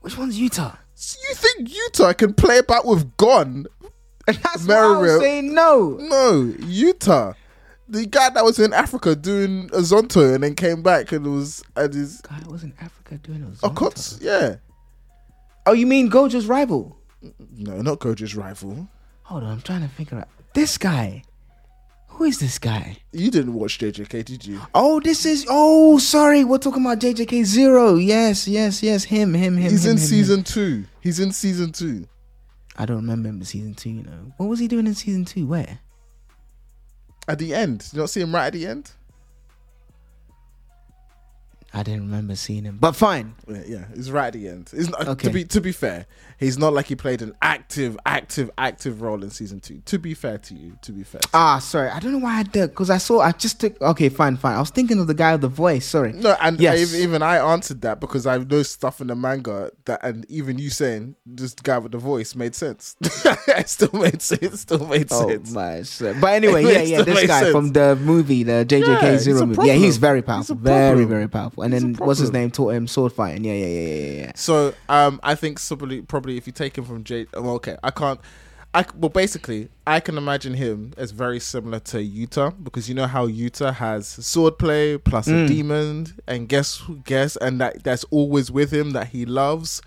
[0.00, 0.76] Which one's Yuta?
[0.94, 3.66] So you think Yuta can play about with Gon?
[4.26, 5.20] That's why Merrill.
[5.20, 5.96] saying no.
[6.00, 7.34] No, Yuta.
[7.88, 11.62] The guy that was in Africa doing a Zonto and then came back and was
[11.76, 13.58] and his God, it was in Africa doing it.
[13.60, 14.56] Okkotsu, yeah.
[15.66, 16.95] Oh, you mean Gojo's rival?
[17.56, 18.88] No, not Gojo's rival.
[19.24, 21.22] Hold on, I'm trying to figure out this guy.
[22.08, 22.96] Who is this guy?
[23.12, 24.60] You didn't watch JJK, did you?
[24.74, 25.46] Oh, this is.
[25.50, 27.96] Oh, sorry, we're talking about JJK Zero.
[27.96, 29.04] Yes, yes, yes.
[29.04, 29.70] Him, him, him.
[29.70, 30.08] He's him, in him, him.
[30.08, 30.84] season two.
[31.00, 32.06] He's in season two.
[32.76, 33.90] I don't remember him in season two.
[33.90, 35.46] You know, what was he doing in season two?
[35.46, 35.80] Where?
[37.28, 37.80] At the end.
[37.80, 38.92] Did you not see him right at the end?
[41.74, 42.78] I didn't remember seeing him.
[42.80, 43.34] But fine.
[43.46, 44.70] Yeah, yeah, he's right at the end.
[44.74, 45.28] He's not, Okay.
[45.28, 46.06] To be to be fair,
[46.38, 49.82] he's not like he played an active, active, active role in season two.
[49.86, 51.20] To be fair to you, to be fair.
[51.20, 51.90] to Ah, sorry.
[51.90, 53.20] I don't know why I did because I saw.
[53.20, 53.78] I just took.
[53.82, 54.54] Okay, fine, fine.
[54.56, 55.84] I was thinking of the guy with the voice.
[55.86, 56.12] Sorry.
[56.12, 56.78] No, and Yes.
[56.94, 60.58] even, even I answered that because I know stuff in the manga that, and even
[60.58, 62.96] you saying this guy with the voice made sense.
[63.02, 64.42] it still made sense.
[64.42, 65.50] It still made Oh sense.
[65.52, 65.82] my!
[65.82, 67.02] so- But anyway, yeah, yeah.
[67.02, 67.52] This guy sense.
[67.52, 69.66] from the movie, the JJK Yeah, Zero a movie.
[69.66, 70.00] Yeah, he's problem.
[70.00, 70.54] very He's powerful.
[70.56, 71.65] Very, very powerful.
[71.74, 72.50] And then what's his name?
[72.50, 73.44] Taught him sword fighting.
[73.44, 74.32] Yeah, yeah, yeah, yeah, yeah.
[74.34, 77.90] So um, I think probably probably if you take him from J, well, okay, I
[77.90, 78.20] can't.
[78.74, 83.06] I, well basically I can imagine him as very similar to Yuta because you know
[83.06, 85.44] how Yuta has swordplay plus Mm.
[85.44, 89.80] a demon and guess guess and that that's always with him that he loves.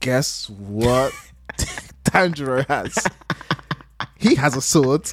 [0.00, 1.12] Guess what?
[2.04, 2.96] Tanjiro has.
[4.16, 5.12] he has a sword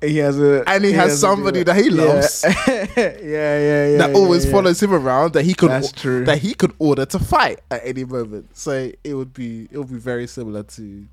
[0.00, 3.96] He has a and he, has, a- somebody that he loves yeah, yeah, yeah.
[3.98, 4.52] that yeah, always yeah.
[4.52, 6.24] follows him around that he could That's true.
[6.24, 8.56] that he could order to fight at any moment.
[8.56, 11.06] So it would be it would be very similar to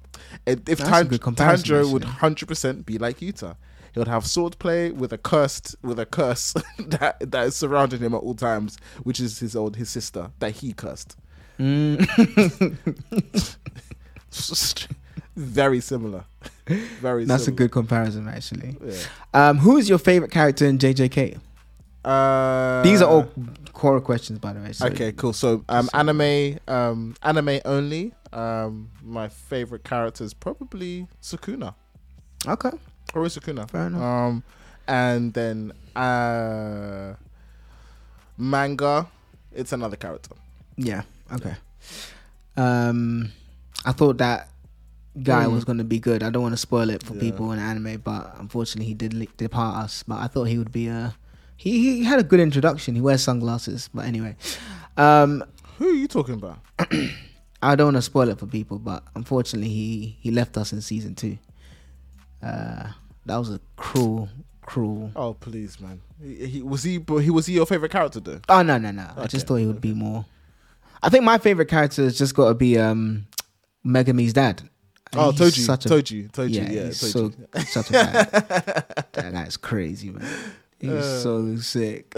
[0.46, 3.58] if Tan- Tanjiro would hundred percent be like Yuta.
[3.94, 8.14] He would have swordplay with a cursed with a curse that that is surrounding him
[8.14, 11.18] at all times, which is his old his sister that he cursed.
[11.60, 12.06] Mm.
[15.36, 16.26] very similar.
[17.02, 18.78] Very That's a good comparison, actually.
[18.84, 18.96] Yeah.
[19.50, 21.40] Um, who is your favorite character in JJK?
[22.06, 23.30] Uh, These are all
[23.74, 24.72] core questions, by the way.
[24.74, 25.34] so- Okay, cool.
[25.34, 28.14] So, um, anime, um, anime only.
[28.34, 31.74] Um, my favorite character is probably Sukuna,
[32.46, 32.72] Okay.
[33.14, 33.70] Haru Sukuna.
[33.70, 34.02] Fair enough.
[34.02, 34.44] Um,
[34.88, 37.14] and then uh,
[38.38, 39.08] manga,
[39.54, 40.36] it's another character.
[40.76, 41.04] Yeah.
[41.34, 41.56] Okay.
[42.56, 43.32] Um,
[43.86, 44.50] I thought that
[45.24, 45.54] guy Mm.
[45.54, 46.24] was going to be good.
[46.24, 47.20] I don't want to spoil it for Yeah.
[47.22, 50.04] people in anime, but unfortunately, he did depart us.
[50.08, 51.16] But I thought he would be a.
[51.56, 52.96] He he had a good introduction.
[52.96, 54.36] He wears sunglasses, but anyway,
[54.98, 55.44] um,
[55.80, 56.60] Who are you talking about?
[57.62, 60.82] I don't want to spoil it for people, but unfortunately, he he left us in
[60.82, 61.38] season two.
[62.44, 62.92] Uh,
[63.26, 64.30] that was a cruel,
[64.62, 65.12] cruel.
[65.16, 66.02] Oh, please, man.
[66.22, 68.40] He, he was he, but he was he your favorite character though?
[68.50, 69.08] Oh no no no!
[69.18, 70.26] I just thought he would be more.
[71.02, 73.28] I think my favorite character has just got to be um,
[73.86, 74.68] Megumi's dad.
[75.16, 77.32] Oh, He's Toji, such a- Toji, Toji, yeah, yeah, he's so
[77.66, 78.30] such a bad.
[79.14, 80.26] that guy's crazy, man.
[80.80, 81.20] He's Uh.
[81.22, 82.14] so sick.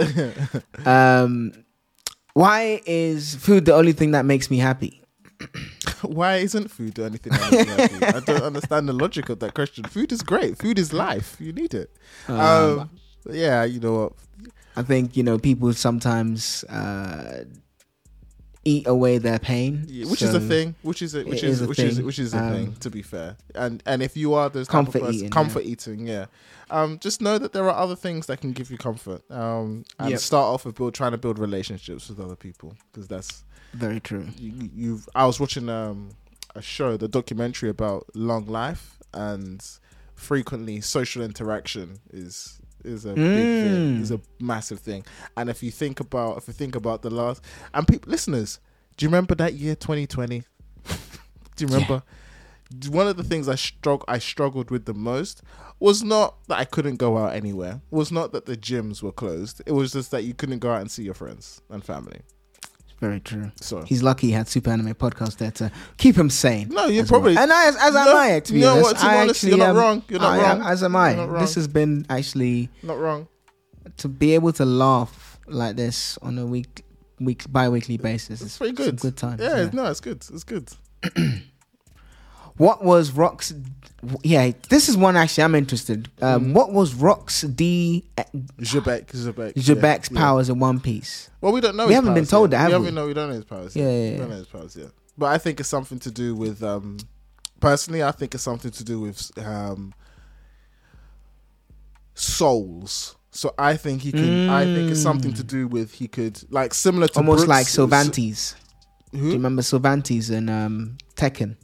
[0.85, 1.53] um,
[2.33, 5.01] why is food the only thing that makes me happy?
[6.01, 7.31] Why isn't food or anything?
[7.33, 8.17] that makes me happy?
[8.17, 9.83] I don't understand the logic of that question.
[9.85, 10.57] Food is great.
[10.57, 11.35] Food is life.
[11.39, 11.91] You need it.
[12.27, 12.89] Um, Um,
[13.31, 14.13] yeah, you know what?
[14.75, 17.43] I think you know people sometimes uh,
[18.65, 20.75] eat away their pain, Yeah, which is a thing.
[20.81, 22.05] Which is a, which is, is a which is thing.
[22.05, 22.73] which is a Um, thing.
[22.81, 25.63] To be fair, and and if you are those type of Comfort person- eating, comfort
[25.65, 26.25] eating, yeah.
[26.71, 29.23] Um, just know that there are other things that can give you comfort.
[29.31, 30.19] Um, and Yep.
[30.19, 33.43] start off with build trying to build relationships with other people because that's
[33.73, 34.27] Very true.
[34.37, 35.09] you, you've.
[35.15, 36.09] I was watching um
[36.55, 39.63] a show, the documentary about long life, and
[40.15, 44.01] frequently social interaction is is a big thing, Mm.
[44.01, 45.03] is a massive thing.
[45.37, 48.59] And if you think about if you think about the last and people listeners,
[48.97, 50.43] do you remember that year 2020?
[51.55, 52.03] do you remember?
[52.89, 55.41] One of the things I strugg I struggled with the most
[55.79, 57.81] was not that I couldn't go out anywhere.
[57.89, 59.61] Was not that the gyms were closed.
[59.65, 62.21] It was just that you couldn't go out and see your friends and family.
[62.99, 63.51] Very true.
[63.61, 66.67] So He's lucky he had Super Anime Podcast there to keep him sane.
[66.69, 67.21] No, you're as well.
[67.21, 68.39] probably- and I, as, as am I.
[68.41, 70.03] To be you know honest, what, to be I honest, actually you're not am- wrong.
[70.09, 70.61] You're not I wrong.
[70.67, 71.09] as am I.
[71.09, 71.41] You're not wrong.
[71.41, 73.27] This has been actually not wrong.
[73.97, 76.83] to be able to laugh like this on a week,
[77.21, 78.41] week bi-weekly basis.
[78.41, 78.99] It's It's pretty good.
[78.99, 79.39] Good time.
[79.39, 80.17] Yeah, no, it's good.
[80.33, 80.69] It's good.
[82.59, 83.53] What was Rock's?
[84.21, 86.09] Yeah, this is one actually I'm interested.
[86.21, 86.53] Um, Mm.
[86.53, 89.53] What was Rock's D Xebec, Xebec.
[89.55, 90.19] Xebec's yeah, yeah.
[90.19, 91.29] powers in One Piece?
[91.41, 91.87] Well, we don't know.
[91.87, 92.57] We haven't been told yet.
[92.63, 92.87] that, have we?
[92.89, 92.93] we?
[92.93, 93.07] know.
[93.07, 93.75] We don't know his powers.
[93.75, 93.91] Yeah, yet.
[93.91, 94.89] yeah, We don't know his powers yet.
[95.17, 96.61] But I think it's something to do with.
[96.63, 96.97] um
[97.61, 99.93] Personally, I think it's something to do with um
[102.13, 103.15] souls.
[103.31, 104.49] So I think he can.
[104.49, 107.67] I think it's something to do with he could like similar to Almost Brooks- like
[107.67, 108.55] Cervantes.
[109.13, 111.55] Do you remember Cervantes in um, Tekken?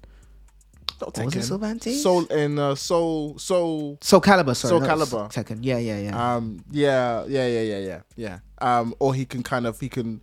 [1.02, 1.44] Not Or was it Tekken.
[1.44, 2.04] Cervantes?
[2.04, 3.98] Soul in uh, Soul Soul.
[4.02, 4.70] Soul Calibur, sorry.
[4.70, 5.32] Soul Calibur.
[5.34, 5.60] Tekken.
[5.62, 6.36] Yeah, yeah, yeah.
[6.36, 6.64] Um.
[6.72, 7.26] Yeah.
[7.28, 7.48] Yeah.
[7.48, 7.62] Yeah.
[7.62, 7.78] Yeah.
[7.80, 8.02] Yeah.
[8.16, 8.40] Yeah.
[8.60, 8.96] Um.
[9.00, 10.22] Or he can kind of he can,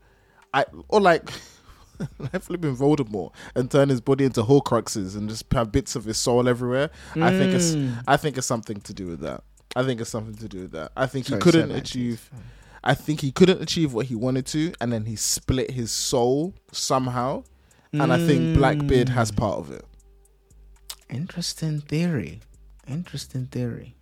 [0.54, 1.28] I or like.
[2.18, 6.16] like flipping Voldemort and turn his body into Horcruxes and just have bits of his
[6.18, 6.90] soul everywhere.
[7.14, 8.02] I think it's Mm.
[8.08, 9.44] I think it's something to do with that.
[9.76, 10.90] I think it's something to do with that.
[10.96, 12.28] I think Sorry, he couldn't achieve.
[12.82, 16.54] I think he couldn't achieve what he wanted to, and then he split his soul
[16.72, 17.44] somehow.
[17.92, 19.36] And I think Blackbeard has Mm.
[19.36, 19.84] part of it.
[21.12, 22.40] Interesting theory.
[22.88, 23.94] Interesting theory.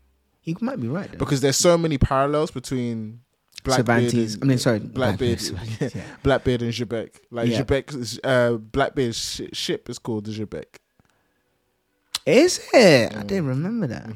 [0.44, 1.10] You might be right.
[1.12, 1.18] Though.
[1.18, 3.20] because there's so many parallels between
[3.62, 4.34] Blackbeard Cervantes.
[4.34, 6.02] and, I mean, sorry, Blackbeard, Blackbeard, yeah.
[6.22, 7.10] Blackbeard and Xebec.
[7.30, 7.62] Like Yeah.
[7.62, 10.64] Xebec's uh, Blackbeard's sh- ship is called the Xebec,
[12.26, 13.12] Is it?
[13.12, 13.16] Mm.
[13.18, 14.06] I didn't remember that.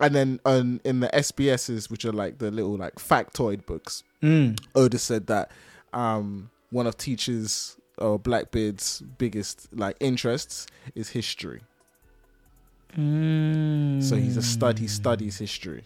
[0.00, 4.58] and then um, in the SBSs, which are like the little like factoid books, Mm.
[4.74, 5.50] Oda said that
[5.92, 11.60] um, one of Teacher's or Blackbeard's biggest like interests is history.
[12.96, 14.02] Mm.
[14.02, 14.78] So he's a stud.
[14.78, 15.84] He studies history.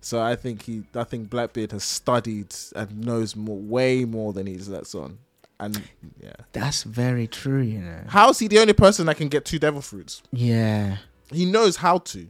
[0.00, 4.46] So I think he, I think Blackbeard has studied and knows more, way more than
[4.46, 5.18] he's lets on.
[5.60, 5.80] And
[6.20, 7.62] yeah, That's very true.
[7.62, 8.00] You know.
[8.08, 10.22] how is he the only person that can get two devil fruits?
[10.32, 10.96] Yeah.
[11.30, 12.28] He knows how to.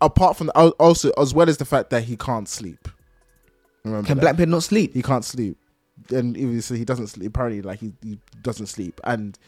[0.00, 2.88] Apart from the, also as well as the fact that he can't sleep.
[3.84, 4.22] Remember Can that?
[4.22, 4.94] Blackbeard not sleep?
[4.94, 5.58] he can't sleep,
[6.10, 7.28] and obviously he doesn't sleep.
[7.28, 9.38] Apparently, like he, he doesn't sleep, and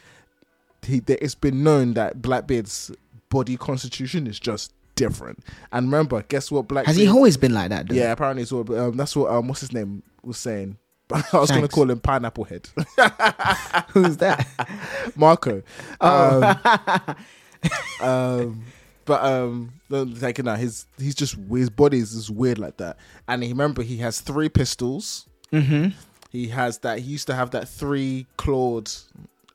[0.83, 2.91] he it's been known that Blackbeard's
[3.33, 5.43] body constitution is just different.
[5.71, 6.67] And remember, guess what?
[6.67, 7.87] Black Has he always been like that?
[7.89, 7.95] Though?
[7.95, 8.61] Yeah, apparently it's all.
[8.77, 10.77] Um, that's what um, what's his name was saying.
[11.13, 12.69] I was going to call him Pineapple Head,
[13.89, 14.47] Who's that?
[15.15, 15.61] Marco.
[15.99, 17.15] Oh.
[17.99, 18.63] Um, um,
[19.05, 22.97] but um, like you know, his he's just his body is just weird like that.
[23.27, 25.27] And he, remember, he has three pistols.
[25.51, 25.89] mm-hmm.
[26.31, 26.99] He has that.
[26.99, 28.89] He used to have that three clawed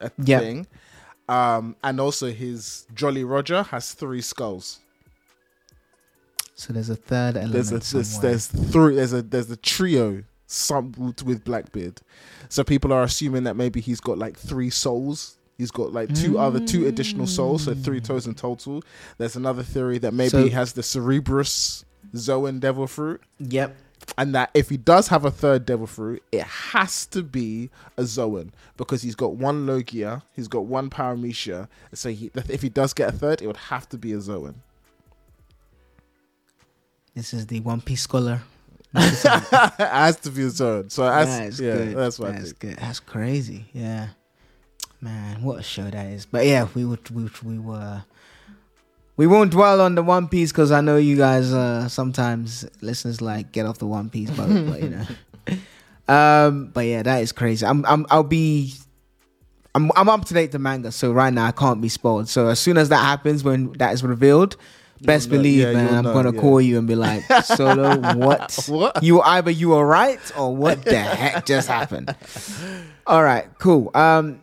[0.00, 0.42] uh, Yep.
[0.42, 0.66] thing.
[1.28, 4.80] Um, and also his Jolly Roger has three skulls.
[6.54, 7.52] So there's a third element.
[7.52, 8.30] There's a there's, somewhere.
[8.30, 10.92] there's three there's a there's a trio some
[11.24, 12.00] with Blackbeard.
[12.48, 15.36] So people are assuming that maybe he's got like three souls.
[15.58, 18.82] He's got like two other two additional souls, so three toes in total.
[19.18, 21.84] There's another theory that maybe So- he has the Cerberus
[22.16, 23.20] Zoan devil fruit.
[23.40, 23.76] Yep.
[24.16, 28.04] And that if he does have a third devil fruit, it has to be a
[28.04, 31.68] Zoan because he's got one Logia, he's got one Paramecia.
[31.92, 34.62] So he, if he does get a third, it would have to be a Zoan.
[37.14, 38.42] This is the One Piece scholar.
[38.94, 40.88] it has to be a Zoan.
[40.88, 41.96] So that's, yeah, good.
[41.96, 42.76] that's what That's good.
[42.76, 43.66] That's crazy.
[43.72, 44.08] Yeah.
[45.00, 46.26] Man, what a show that is.
[46.26, 48.04] But yeah, we would we we were
[49.18, 53.20] we won't dwell on the One Piece because I know you guys uh sometimes listeners
[53.20, 55.06] like get off the One Piece boat, but you know.
[56.08, 57.66] Um but yeah, that is crazy.
[57.66, 58.72] I'm I'm I'll be
[59.74, 62.30] I'm I'm up to date the manga, so right now I can't be spoiled.
[62.30, 64.56] So as soon as that happens when that is revealed,
[65.02, 66.40] best believe yeah, man, I'm know, gonna yeah.
[66.40, 68.58] call you and be like, Solo, what?
[68.68, 69.02] What?
[69.02, 72.14] You either you were right or what the heck just happened?
[73.06, 73.90] All right, cool.
[73.94, 74.40] Um,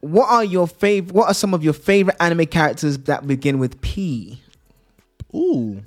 [0.00, 1.14] what are your favorite?
[1.14, 4.40] What are some of your favorite anime characters that begin with P?
[5.34, 5.82] Ooh.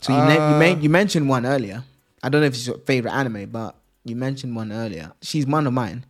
[0.00, 1.84] So you na- you, Uh, men- you mentioned one earlier.
[2.22, 5.12] I don't know if it's your favorite anime, but you mentioned one earlier.
[5.22, 6.04] She's one of mine.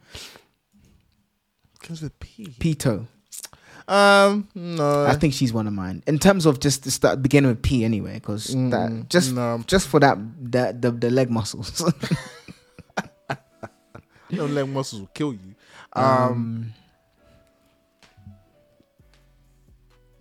[1.80, 2.54] Comes with P.
[2.60, 3.06] Pitou.
[3.88, 5.04] Um, no.
[5.06, 6.02] I think she's one of mine.
[6.06, 9.62] In terms of just the start beginning with P anyway, because Mm, that just no.
[9.66, 10.16] just for that
[10.52, 11.82] that the, the leg muscles.
[14.30, 15.51] no leg muscles will kill you.
[15.94, 16.74] Um, um,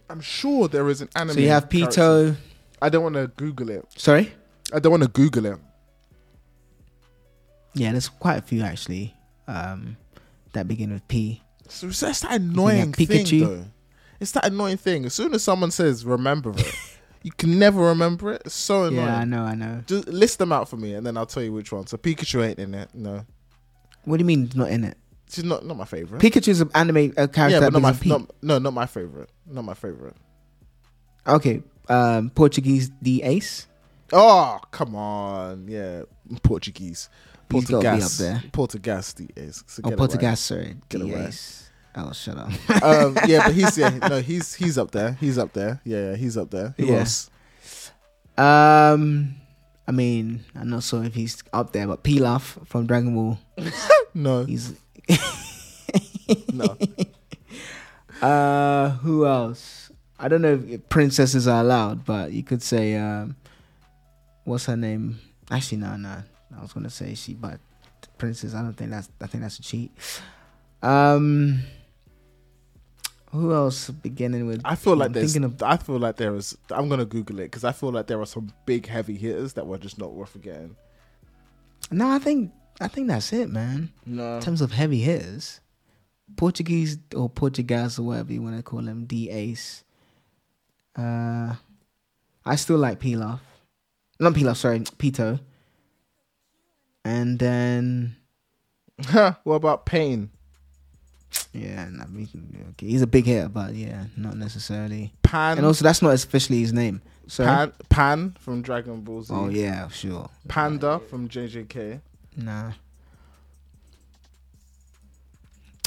[0.09, 1.35] I'm sure there is an anime.
[1.35, 2.33] so you have character.
[2.33, 2.35] Pitou.
[2.81, 3.85] I don't want to Google it.
[3.95, 4.33] Sorry.
[4.73, 5.57] I don't want to Google it.
[7.73, 9.15] Yeah, there's quite a few actually
[9.47, 9.95] um,
[10.53, 11.41] that begin with P.
[11.69, 13.39] So it's that's that annoying thing, Pikachu.
[13.41, 13.65] though.
[14.19, 15.05] It's that annoying thing.
[15.05, 16.75] As soon as someone says "remember it,"
[17.23, 18.41] you can never remember it.
[18.45, 19.07] It's so annoying.
[19.07, 19.83] Yeah, I know, I know.
[19.87, 21.87] Just list them out for me, and then I'll tell you which one.
[21.87, 22.89] So Pikachu ain't in it.
[22.93, 23.25] No,
[24.03, 24.97] What do you mean not in it?
[25.31, 26.21] She's not not my favorite.
[26.21, 28.09] Pikachu's an anime a character yeah, but not my P.
[28.09, 29.29] not, no, not my favorite.
[29.47, 30.15] Not my favorite.
[31.25, 33.67] Okay, um, Portuguese the Ace.
[34.11, 35.67] Oh, come on.
[35.69, 36.03] Yeah,
[36.43, 37.09] Portuguese.
[37.49, 38.05] He's gotta be Portgas.
[38.05, 38.43] up there.
[38.51, 39.63] Portgas the is.
[39.67, 41.27] So Oh, get it Portuguese, sorry, Get the.
[41.27, 41.69] Ace.
[41.95, 42.49] Oh, shut up.
[42.83, 45.13] um, yeah, but he's yeah, no, he's he's up there.
[45.19, 45.81] He's up there.
[45.85, 46.73] Yeah, yeah he's up there.
[46.77, 46.99] Who Yeah.
[46.99, 47.29] else?
[48.37, 49.35] um,
[49.87, 53.39] I mean, I'm not sure if he's up there, but Pilaf from Dragon Ball.
[54.13, 54.73] No, He's.
[56.53, 56.77] No.
[58.21, 59.91] Uh, who else?
[60.19, 63.35] I don't know if princesses are allowed, but you could say, um,
[64.43, 65.19] what's her name?
[65.49, 66.23] Actually, no, no.
[66.55, 67.59] I was gonna say she, but
[68.17, 68.53] princess.
[68.53, 69.09] I don't think that's.
[69.19, 69.91] I think that's a cheat.
[70.83, 71.63] Um,
[73.31, 74.61] who else beginning with?
[74.63, 75.33] I feel like I'm there's.
[75.33, 75.63] thinking of.
[75.63, 76.57] I feel like there is.
[76.69, 79.65] I'm gonna Google it because I feel like there are some big heavy hitters that
[79.65, 80.75] we're just not worth forgetting.
[81.89, 83.91] No, I think I think that's it, man.
[84.05, 85.59] No, In terms of heavy hitters,
[86.35, 89.83] Portuguese or Portuguese or whatever you want to call them, D Ace.
[90.95, 91.55] Uh,
[92.45, 93.39] I still like Pilaf.
[94.19, 95.39] Not Pilaf, sorry, Pitou.
[97.03, 98.15] And then
[99.43, 100.29] what about Pain?
[101.53, 101.87] yeah,
[102.71, 105.13] okay, he's a big hitter, but yeah, not necessarily.
[105.23, 105.57] Pan.
[105.57, 107.01] And also, that's not officially his name.
[107.27, 107.73] So, Pan.
[107.89, 109.33] Pan from Dragon Ball Z.
[109.33, 110.29] oh yeah, sure.
[110.47, 112.01] Panda from JJK.
[112.37, 112.71] Nah.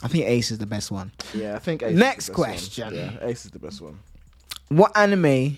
[0.02, 1.12] I think Ace is the best one.
[1.32, 1.82] Yeah, I think.
[1.82, 2.48] Ace Next is the best one.
[2.50, 2.94] question.
[2.94, 3.98] Yeah, Ace is the best one.
[4.68, 5.56] What anime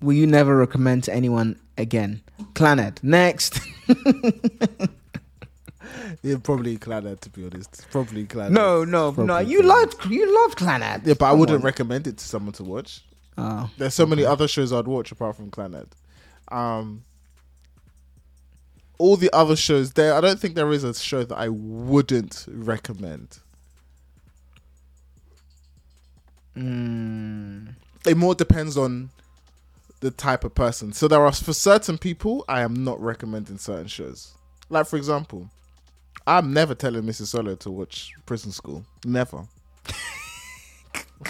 [0.00, 2.22] will you never recommend to anyone again?
[2.54, 3.02] Clannad.
[3.02, 3.60] Next.
[6.22, 7.86] Yeah, probably Clannad to be honest.
[7.90, 8.50] Probably Clannad.
[8.50, 9.38] no, no, no.
[9.40, 11.06] You loved you loved Clannad.
[11.06, 11.62] Yeah, but I wouldn't on.
[11.64, 13.04] recommend it to someone to watch.
[13.36, 13.68] Oh.
[13.76, 15.88] There's so many other shows I'd watch apart from Clannad.
[16.48, 17.04] Um,
[18.98, 22.46] all the other shows there, I don't think there is a show that I wouldn't
[22.48, 23.38] recommend.
[26.56, 27.74] Mm.
[28.06, 29.10] It more depends on
[30.00, 30.92] the type of person.
[30.92, 34.34] So there are for certain people, I am not recommending certain shows.
[34.68, 35.50] Like for example,
[36.26, 37.26] I'm never telling Mrs.
[37.26, 38.84] Solo to watch Prison School.
[39.04, 39.46] Never.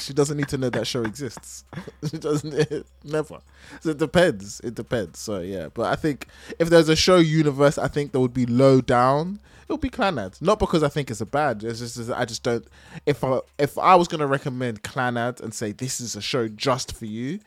[0.01, 1.65] She doesn't need to know that show exists.
[2.11, 2.87] she doesn't.
[3.05, 3.39] never.
[3.81, 4.61] So it depends.
[4.61, 5.19] It depends.
[5.19, 6.27] So yeah, but I think
[6.59, 9.41] if there's a show universe, I think there would be low down.
[9.69, 10.43] It would be Clannad.
[10.43, 11.63] Not because I think it's a bad.
[11.65, 12.67] It's just I just don't.
[13.07, 16.95] If I if I was gonna recommend Clannad and say this is a show just
[16.97, 17.39] for you,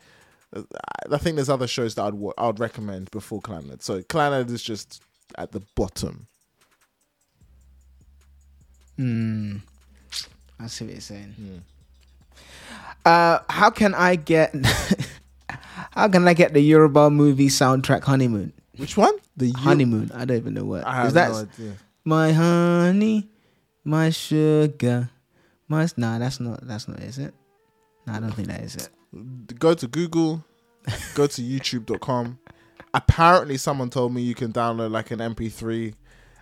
[0.54, 0.64] I-
[1.12, 3.82] I think there's other shows that I'd I'd recommend before Clannad.
[3.82, 5.02] So Clannad is just
[5.36, 6.26] at the bottom.
[8.96, 9.56] Hmm.
[10.58, 11.62] I see what you're saying.
[13.04, 14.54] Uh, how can I get?
[15.92, 18.52] how can I get the Yoruba movie soundtrack "Honeymoon"?
[18.76, 19.14] Which one?
[19.36, 20.10] The Yo- Honeymoon.
[20.14, 21.30] I don't even know what I have is that.
[21.32, 21.72] no idea.
[22.04, 23.28] My honey,
[23.84, 25.10] my sugar,
[25.68, 25.88] my.
[25.96, 26.66] Nah, that's not.
[26.66, 27.00] That's not.
[27.00, 27.34] Is it?
[28.06, 29.58] Nah, I don't think that is it.
[29.58, 30.44] go to Google,
[31.14, 32.38] go to YouTube.com.
[32.94, 35.94] Apparently, someone told me you can download like an MP3,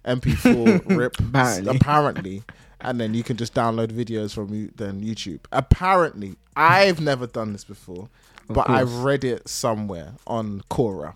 [0.07, 1.18] MP4 rip.
[1.18, 1.76] Apparently.
[1.76, 2.42] apparently,
[2.80, 5.40] and then you can just download videos from you, then YouTube.
[5.52, 8.09] Apparently, I've never done this before,
[8.48, 11.14] but I've read it somewhere on Quora.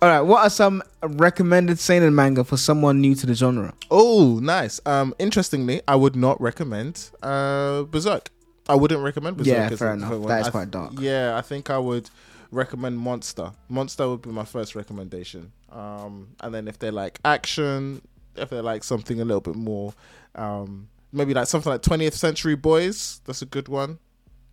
[0.02, 0.22] All right.
[0.22, 3.74] What are some recommended seinen manga for someone new to the genre?
[3.92, 4.80] Oh, nice.
[4.86, 8.30] Um, interestingly, I would not recommend uh Berserk.
[8.68, 9.72] I wouldn't recommend Berserk.
[9.72, 10.28] Yeah, fair enough.
[10.28, 10.94] That is I quite dark.
[11.00, 12.10] Yeah, I think I would
[12.52, 13.52] recommend Monster.
[13.68, 15.52] Monster would be my first recommendation.
[15.72, 18.02] Um, and then if they're like action,
[18.36, 19.94] if they're like something a little bit more,
[20.36, 23.22] um, maybe like something like 20th Century Boys.
[23.26, 24.00] That's a good one.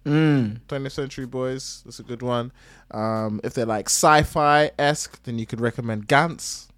[0.04, 0.60] Mm.
[0.68, 1.82] 20th Century Boys.
[1.84, 2.52] That's a good one.
[2.90, 6.68] Um, if they're like sci-fi esque, then you could recommend Gantz.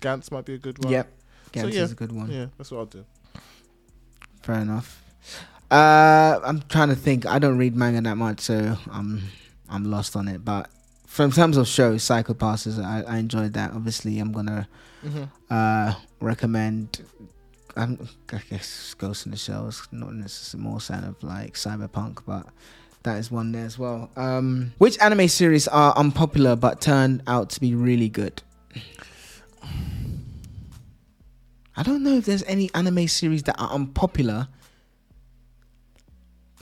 [0.00, 0.92] Gantz might be a good one.
[0.92, 1.08] Yep.
[1.54, 1.82] So, Gantz yeah.
[1.82, 2.30] is a good one.
[2.30, 3.04] Yeah, that's what I'll do.
[4.42, 5.02] Fair enough.
[5.70, 7.26] Uh, I'm trying to think.
[7.26, 9.22] I don't read manga that much, so I'm
[9.70, 10.44] I'm lost on it.
[10.44, 10.68] But
[11.06, 13.72] from terms of shows, Psycho Passes, I, I enjoyed that.
[13.72, 14.68] Obviously, I'm gonna
[15.50, 17.02] uh recommend.
[17.76, 22.18] I'm, I guess Ghost in the Shell is not necessarily more sound of like cyberpunk,
[22.26, 22.46] but
[23.04, 24.10] that is one there as well.
[24.16, 28.42] Um, which anime series are unpopular but turned out to be really good?
[31.76, 34.48] I don't know if there's any anime series that are unpopular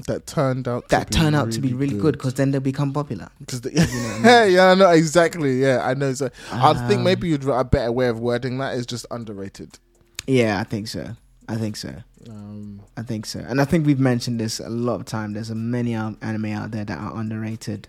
[0.06, 2.92] That turned out that to turn out to be really good because then they become
[2.92, 3.28] popular.
[3.40, 5.60] Because yeah, I know exactly.
[5.60, 6.14] Yeah, I know.
[6.14, 9.06] So I think Um, maybe you'd, write a better way of wording that is just
[9.10, 9.78] underrated.
[10.26, 11.16] Yeah, I think so.
[11.48, 11.94] I think so.
[12.28, 13.40] Um, I think so.
[13.40, 15.32] And I think we've mentioned this a lot of time.
[15.32, 17.88] There's a many um, anime out there that are underrated.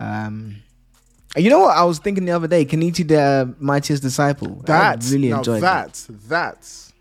[0.00, 0.56] Um,
[1.36, 1.76] you know what?
[1.76, 4.62] I was thinking the other day, Kenichi the Mightiest Disciple.
[4.66, 5.92] that I really enjoyed that.
[5.94, 6.28] that.
[6.28, 6.92] That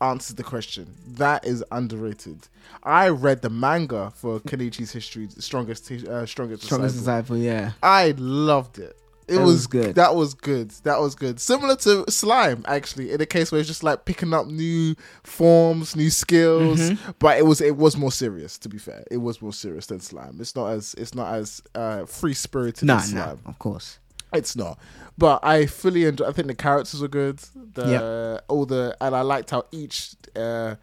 [0.00, 0.94] answers the question.
[1.14, 2.48] That is underrated.
[2.82, 7.36] I read the manga for Kenichi's history, strongest, uh, strongest, Strongest disciple.
[7.36, 7.72] Disciple, yeah.
[7.82, 8.96] I loved it.
[9.28, 9.94] It was, was good.
[9.96, 10.70] That was good.
[10.84, 11.40] That was good.
[11.40, 14.94] Similar to slime, actually, in a case where it's just like picking up new
[15.24, 16.78] forms, new skills.
[16.78, 17.10] Mm-hmm.
[17.18, 18.56] But it was it was more serious.
[18.58, 20.36] To be fair, it was more serious than slime.
[20.38, 23.38] It's not as it's not as uh, free spirited Nah, as nah, slime.
[23.46, 23.98] of course.
[24.36, 24.78] It's not.
[25.18, 26.26] But I fully enjoy.
[26.26, 27.38] I think the characters were good.
[27.74, 30.74] The all the and I liked how each uh,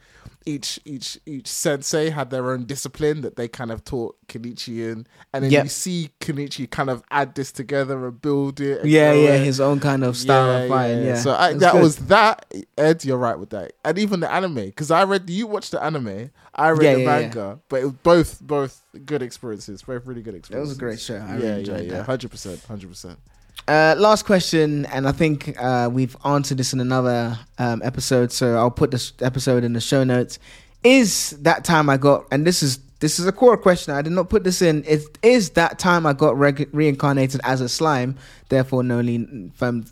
[0.46, 5.06] each each each sensei had their own discipline that they kind of taught Kenichi in,
[5.34, 5.64] and then Yep.
[5.66, 8.82] you see Kenichi kind of add this together and build it.
[8.82, 9.46] and Yeah, yeah, it.
[9.46, 11.04] his own kind of style of fighting.
[11.06, 11.84] Yeah, So I, It that good.
[11.84, 12.46] was that.
[12.78, 15.30] Ed, you're right with that, and even the anime because I read.
[15.30, 16.32] You watched the anime.
[16.56, 17.22] I read Yeah, the yeah, yeah.
[17.22, 19.84] manga, but it was both both good experiences.
[19.84, 20.70] Both really good That experiences.
[20.72, 21.18] was a great show.
[21.18, 22.04] I yeah, really yeah, yeah.
[22.04, 23.20] Hundred percent, hundred percent.
[23.68, 28.58] Uh, last question, and I think uh, we've answered this in another um, episode, so
[28.58, 30.38] I'll put this episode in the show notes.
[30.84, 33.94] Is that time I got, and this is this is a core question.
[33.94, 34.84] I did not put this in.
[34.86, 38.18] It is that time I got re- reincarnated as a slime,
[38.50, 39.86] therefore no lean from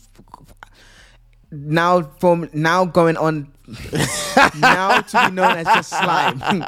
[1.52, 3.52] now from now going on
[4.60, 6.66] now to be known as just slime.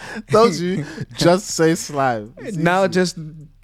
[0.30, 0.84] Told you,
[1.14, 2.34] just say slime.
[2.38, 2.92] It's now easy.
[2.92, 3.18] just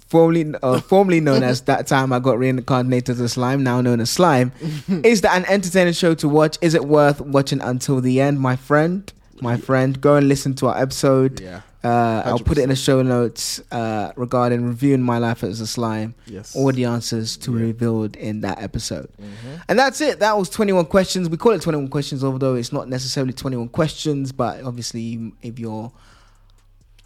[0.09, 3.99] formerly uh, formerly known as that time I got reincarnated as a slime, now known
[4.01, 4.51] as slime.
[5.03, 6.57] is that an entertaining show to watch?
[6.61, 9.11] Is it worth watching until the end, my friend?
[9.41, 11.39] My friend, go and listen to our episode.
[11.39, 15.61] yeah, Uh, I'll put it in the show notes uh, regarding reviewing my life as
[15.61, 16.13] a slime.
[16.25, 16.53] yes.
[16.57, 19.07] All the answers to be revealed in that episode.
[19.13, 19.55] Mm-hmm.
[19.69, 20.19] And that's it.
[20.19, 21.29] That was 21 questions.
[21.29, 24.33] We call it 21 questions, although it's not necessarily 21 questions.
[24.33, 25.89] But obviously, if you're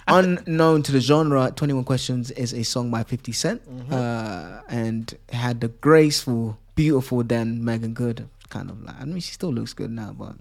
[0.08, 3.62] unknown to the genre, 21 Questions is a song by 50 Cent.
[3.92, 8.28] Uh, and had the graceful, beautiful then Meagan Good.
[8.50, 10.36] Kind of like, I mean, she still looks good now, but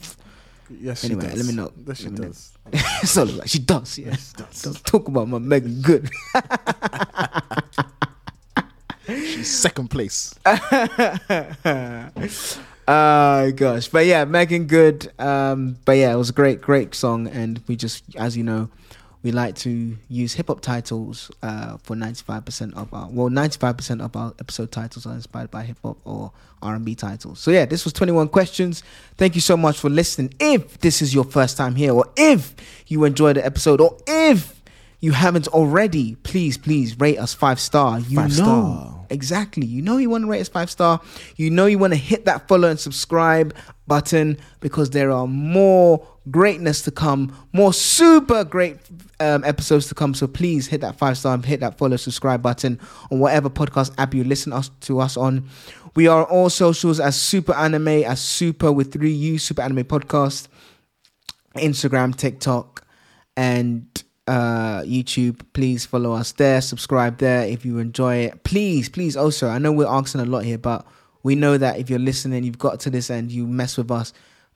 [0.80, 1.36] Yes, she Anyway, does.
[1.36, 1.70] let me know.
[1.86, 2.52] Yes, she Let does.
[2.72, 4.06] it's all like she does, yeah.
[4.08, 4.62] Yes, she does.
[4.62, 6.10] Don't talk about my Meagan Good.
[9.06, 10.34] She's second place.
[12.88, 15.12] Oh gosh, but yeah, Meagan Good.
[15.18, 18.68] Um, but yeah, it was a great, great song, and we just, as you know,
[19.22, 23.30] we like to use hip hop titles uh, for ninety five percent of our well,
[23.30, 26.84] ninety five percent of our episode titles are inspired by hip hop or R and
[26.84, 27.38] B titles.
[27.38, 28.82] So yeah, this was twenty one questions.
[29.16, 30.34] Thank you so much for listening.
[30.40, 32.54] If this is your first time here, or if
[32.86, 34.60] you enjoyed the episode, or if
[35.00, 38.00] you haven't already, please, please rate us five star.
[38.00, 38.91] You Five know star.
[39.12, 39.66] Exactly.
[39.66, 41.00] You know you want to rate us five star.
[41.36, 43.54] You know you want to hit that follow and subscribe
[43.86, 48.78] button because there are more greatness to come, more super great
[49.20, 50.14] um, episodes to come.
[50.14, 52.78] So please hit that five star and hit that follow subscribe button
[53.10, 55.48] on whatever podcast app you listen us to us on.
[55.94, 59.84] We are on all socials as Super Anime, as Super with three U, Super Anime
[59.84, 60.48] Podcast,
[61.56, 62.86] Instagram, TikTok,
[63.36, 65.40] and uh YouTube.
[65.52, 68.44] Please follow us there, subscribe there if you enjoy it.
[68.44, 70.86] Please, please also, I know we're asking a lot here, but
[71.22, 74.12] we know that if you're listening, you've got to this end, you mess with us.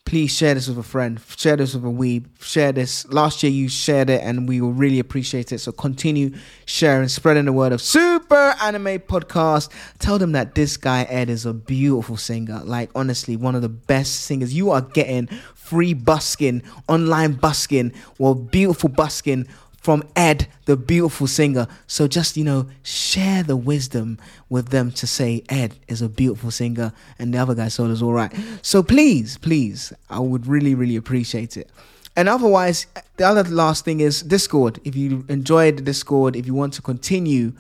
[0.06, 3.06] Please share this with a friend, share this with a weeb, share this.
[3.08, 5.58] Last year you shared it and we will really appreciate it.
[5.58, 6.32] So continue
[6.64, 9.68] sharing, spreading the word of Super Anime Podcast.
[9.98, 12.62] Tell them that this guy Ed is a beautiful singer.
[12.64, 14.54] Like honestly, one of the best singers.
[14.54, 19.48] You are getting free busking, online busking, well, beautiful busking
[19.86, 21.68] from Ed, the beautiful singer.
[21.86, 24.18] So just, you know, share the wisdom
[24.48, 28.02] with them to say Ed is a beautiful singer and the other guy soul is
[28.02, 28.32] all right.
[28.62, 31.70] So please, please, I would really, really appreciate it.
[32.16, 34.80] And otherwise, the other last thing is Discord.
[34.82, 37.52] If you enjoyed Discord, if you want to continue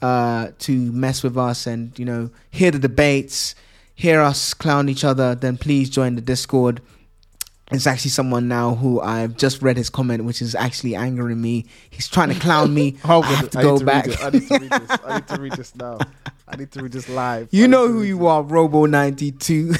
[0.00, 3.54] uh, to mess with us and, you know, hear the debates,
[3.94, 6.80] hear us clown each other, then please join the Discord.
[7.70, 11.64] It's actually someone now who I've just read his comment, which is actually angering me.
[11.88, 12.98] He's trying to clown me.
[13.04, 14.06] I have to go back.
[14.22, 14.98] I need to read this.
[15.04, 15.98] I need to read this now.
[16.46, 17.48] I need to read this live.
[17.52, 18.26] You need know who you this.
[18.26, 19.78] are, Robo92.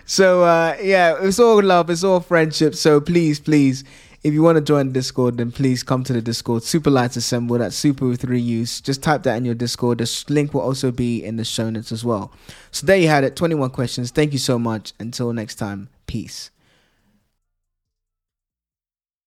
[0.06, 2.74] so, uh, yeah, it's all love, it's all friendship.
[2.74, 3.84] So, please, please,
[4.26, 6.64] if you want to join Discord, then please come to the Discord.
[6.64, 8.80] Super Lights Assemble, that's super with three U's.
[8.80, 9.98] Just type that in your Discord.
[9.98, 12.32] The link will also be in the show notes as well.
[12.72, 14.10] So, there you had it 21 questions.
[14.10, 14.94] Thank you so much.
[14.98, 16.50] Until next time, peace.